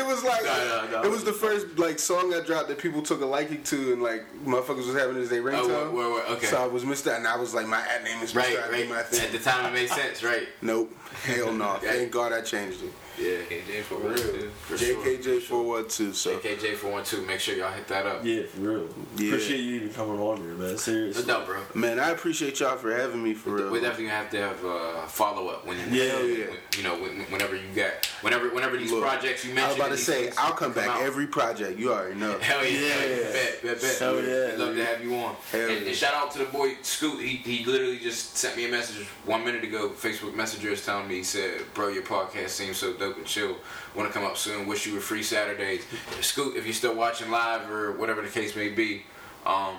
[0.03, 1.07] Bro, because it was like No, no, no.
[1.07, 4.01] it was the first like song I dropped that people took a liking to, and
[4.03, 5.69] like motherfuckers was having as their ringtone.
[5.69, 6.47] Oh, word, word, okay.
[6.47, 8.39] So I was Mister, and I was like, my ad name is Mister.
[8.39, 8.83] Right, right.
[8.83, 10.47] Do My At the time, it made sense, right?
[10.61, 10.91] Nope,
[11.23, 11.73] hell no.
[11.81, 12.91] Thank God I changed it.
[13.19, 13.37] Yeah.
[13.49, 14.33] KJ for For real.
[14.41, 14.49] real.
[14.51, 15.03] For sure.
[15.03, 16.13] JKJ four one two.
[16.13, 17.25] So AKJ for one two.
[17.25, 18.23] Make sure y'all hit that up.
[18.23, 18.87] Yeah, for real.
[19.17, 19.29] Yeah.
[19.29, 20.77] Appreciate you even coming on here, man.
[20.77, 21.23] Seriously.
[21.25, 21.61] No doubt, bro.
[21.73, 23.71] man, I appreciate y'all for having me for real.
[23.71, 26.45] We're definitely gonna have to have uh, follow up when Yeah, when- yeah.
[26.77, 29.79] you know when, whenever you got whenever whenever these Look, projects you I mentioned.
[29.79, 31.01] was about to these say I'll come back out.
[31.01, 31.77] every project.
[31.79, 32.37] You already know.
[32.39, 33.31] Hell yeah, Yeah.
[33.31, 33.97] bet, bet, bet.
[33.99, 35.35] Hell yeah, love to have you on.
[35.51, 35.87] Hell and, yeah.
[35.87, 37.19] and shout out to the boy Scoot.
[37.21, 39.89] He, he literally just sent me a message one minute ago.
[39.89, 43.57] Facebook Messenger is telling me he said, "Bro, your podcast seems so dope and chill.
[43.95, 44.67] Want to come up soon?
[44.67, 45.83] Wish you were free Saturdays."
[46.21, 49.03] Scoot, if you're still watching live or whatever the case may be,
[49.45, 49.75] um,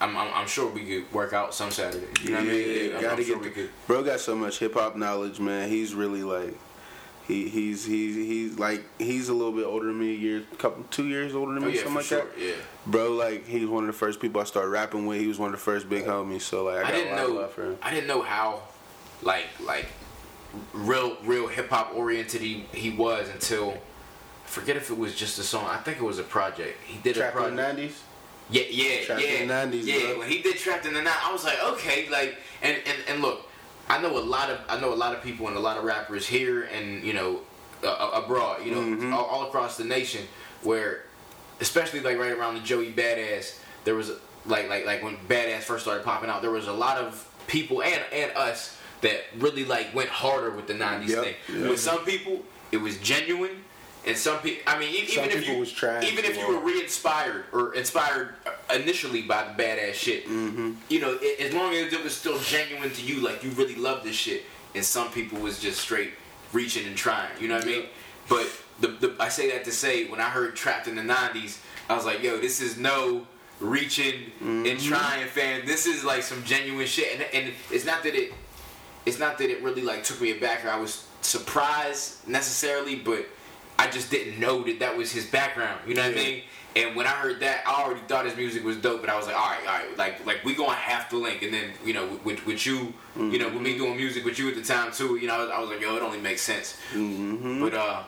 [0.00, 2.06] I'm, I'm, I'm sure we could work out some Saturday.
[2.22, 2.94] You know what I mean?
[2.96, 3.70] I'm, gotta I'm get the, could.
[3.86, 5.68] bro got so much hip hop knowledge, man.
[5.68, 6.54] He's really like
[7.30, 10.84] he he's he's he's like he's a little bit older than me, a year couple
[10.90, 12.24] two years older than Oh me, yeah, something like sure.
[12.24, 12.38] that.
[12.38, 12.52] Yeah.
[12.86, 15.20] Bro, like he was one of the first people I started rapping with.
[15.20, 16.42] He was one of the first big homies.
[16.42, 17.40] So like I, I didn't a lot of know.
[17.40, 17.78] love for him.
[17.82, 18.62] I didn't know how,
[19.22, 19.86] like, like,
[20.72, 23.72] real, real hip hop oriented he, he was until.
[23.72, 25.66] I forget if it was just a song.
[25.70, 26.76] I think it was a project.
[26.84, 27.56] He did a Trap in project.
[27.56, 28.02] the nineties.
[28.50, 29.28] Yeah, yeah, Trapped yeah.
[29.28, 30.18] in the 90s, yeah, bro.
[30.18, 33.22] when he did Trapped in the 90s, I was like, okay, like, and, and, and
[33.22, 33.46] look,
[33.90, 35.84] I know a lot of I know a lot of people and a lot of
[35.84, 37.40] rappers here and you know
[37.84, 39.12] uh, abroad, you know, Mm-hmm.
[39.14, 40.22] all, all across the nation,
[40.62, 41.04] where,
[41.60, 44.12] especially like right around the Joey Badass, there was
[44.46, 47.82] like like like when Badass first started popping out, there was a lot of people
[47.82, 51.34] and and us that really like went harder with the '90s Yep, thing.
[51.60, 51.70] yep.
[51.70, 53.64] With some people, it was genuine.
[54.06, 55.54] And some people, I mean, e- Some even if you,
[56.08, 58.34] even if you were re-inspired or inspired
[58.74, 60.72] initially by the badass shit, Mm-hmm.
[60.88, 63.74] you know, a- as long as it was still genuine to you, like you really
[63.74, 64.44] love this shit,
[64.74, 66.12] and some people was just straight
[66.52, 67.84] reaching and trying, you know what I mean?
[68.28, 68.48] But
[68.80, 71.94] the, the I say that to say when I heard Trapped in the '90s, I
[71.94, 73.26] was like, yo, this is no
[73.60, 74.64] reaching Mm-hmm.
[74.66, 75.66] and trying, fam.
[75.66, 78.32] This is like some genuine shit, and, and it's not that it,
[79.04, 83.26] it's not that it really like took me aback or I was surprised necessarily, but
[83.80, 85.80] I just didn't know that that was his background.
[85.86, 86.42] You know what I mean?
[86.76, 89.26] And when I heard that, I already thought his music was dope, but I was
[89.26, 91.42] like, all right, all right, like like we gonna have to link.
[91.42, 94.48] And then you know, with with you, you know, with me doing music with you
[94.50, 96.42] at the time too, you know, I was, I was like, yo, it only makes
[96.42, 96.76] sense.
[96.92, 97.60] Mm-hmm.
[97.64, 98.02] But uh,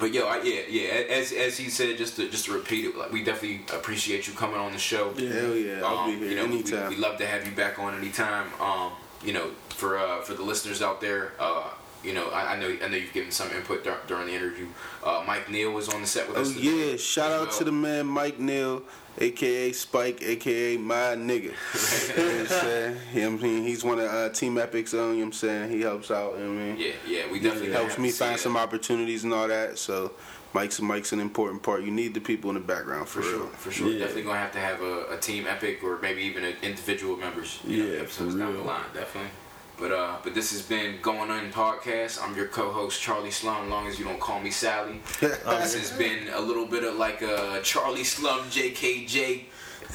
[0.00, 0.88] but yo, I, yeah, yeah.
[1.18, 4.32] As as he said, just to just to repeat it, like we definitely appreciate you
[4.34, 5.12] coming on the show.
[5.14, 7.78] Hell yeah, I'll Um, be here you know, we- We, love to have you back
[7.78, 8.46] on anytime.
[8.60, 8.90] Um,
[9.24, 11.70] you know, for uh, for the listeners out there, uh,
[12.04, 14.66] you know, I, I know I know you've given some input dur- during the interview.
[15.04, 16.54] Uh, Mike Neal was on the set with Oh us.
[16.56, 17.58] Oh yeah, shout out well.
[17.58, 18.82] to the man Mike Neal,
[19.18, 21.52] aka Spike, aka my nigga.
[22.16, 22.96] you know what I'm saying?
[23.14, 23.62] You know what I mean?
[23.64, 25.70] He's one of uh, Team Epic's own, you know what I'm saying?
[25.70, 26.76] He helps out, you know what I mean?
[26.78, 28.40] Yeah, yeah, we definitely It helps me find that.
[28.40, 29.78] some opportunities and all that.
[29.78, 30.12] So
[30.54, 31.82] Mike's Mike's an important part.
[31.82, 33.88] You need the people in the background for, For sure, for sure.
[33.90, 33.98] Yeah.
[34.00, 37.58] Definitely gonna have to have a, a team epic or maybe even a individual members.
[37.66, 39.30] You know, Yeah, episodes down the line, definitely.
[39.78, 42.20] But uh, but this has been going on podcast.
[42.22, 43.64] I'm your co-host Charlie Slum.
[43.64, 45.00] As long as you don't call me Sally.
[45.20, 49.44] this has been a little bit of like a Charlie Slum JKJ.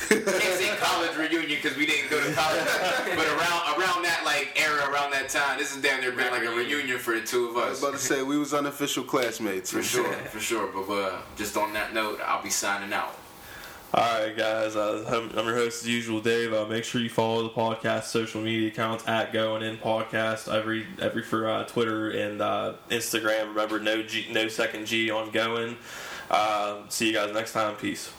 [0.09, 2.65] Can't say college reunion because we didn't go to college,
[3.15, 6.43] but around around that like era, around that time, this is damn near been like
[6.43, 7.79] a reunion for the two of I was us.
[7.83, 9.69] about to say we was unofficial classmates.
[9.71, 10.67] For sure, for sure.
[10.73, 13.15] But uh, just on that note, I'll be signing out.
[13.95, 14.75] All right, guys.
[14.75, 16.51] Uh, I'm your host as usual, Dave.
[16.51, 20.87] Uh, make sure you follow the podcast social media accounts at Going In Podcast every
[20.99, 23.49] every for uh, Twitter and uh, Instagram.
[23.49, 25.77] Remember, no G, no second G on Going.
[26.31, 27.75] Uh, see you guys next time.
[27.75, 28.11] Peace.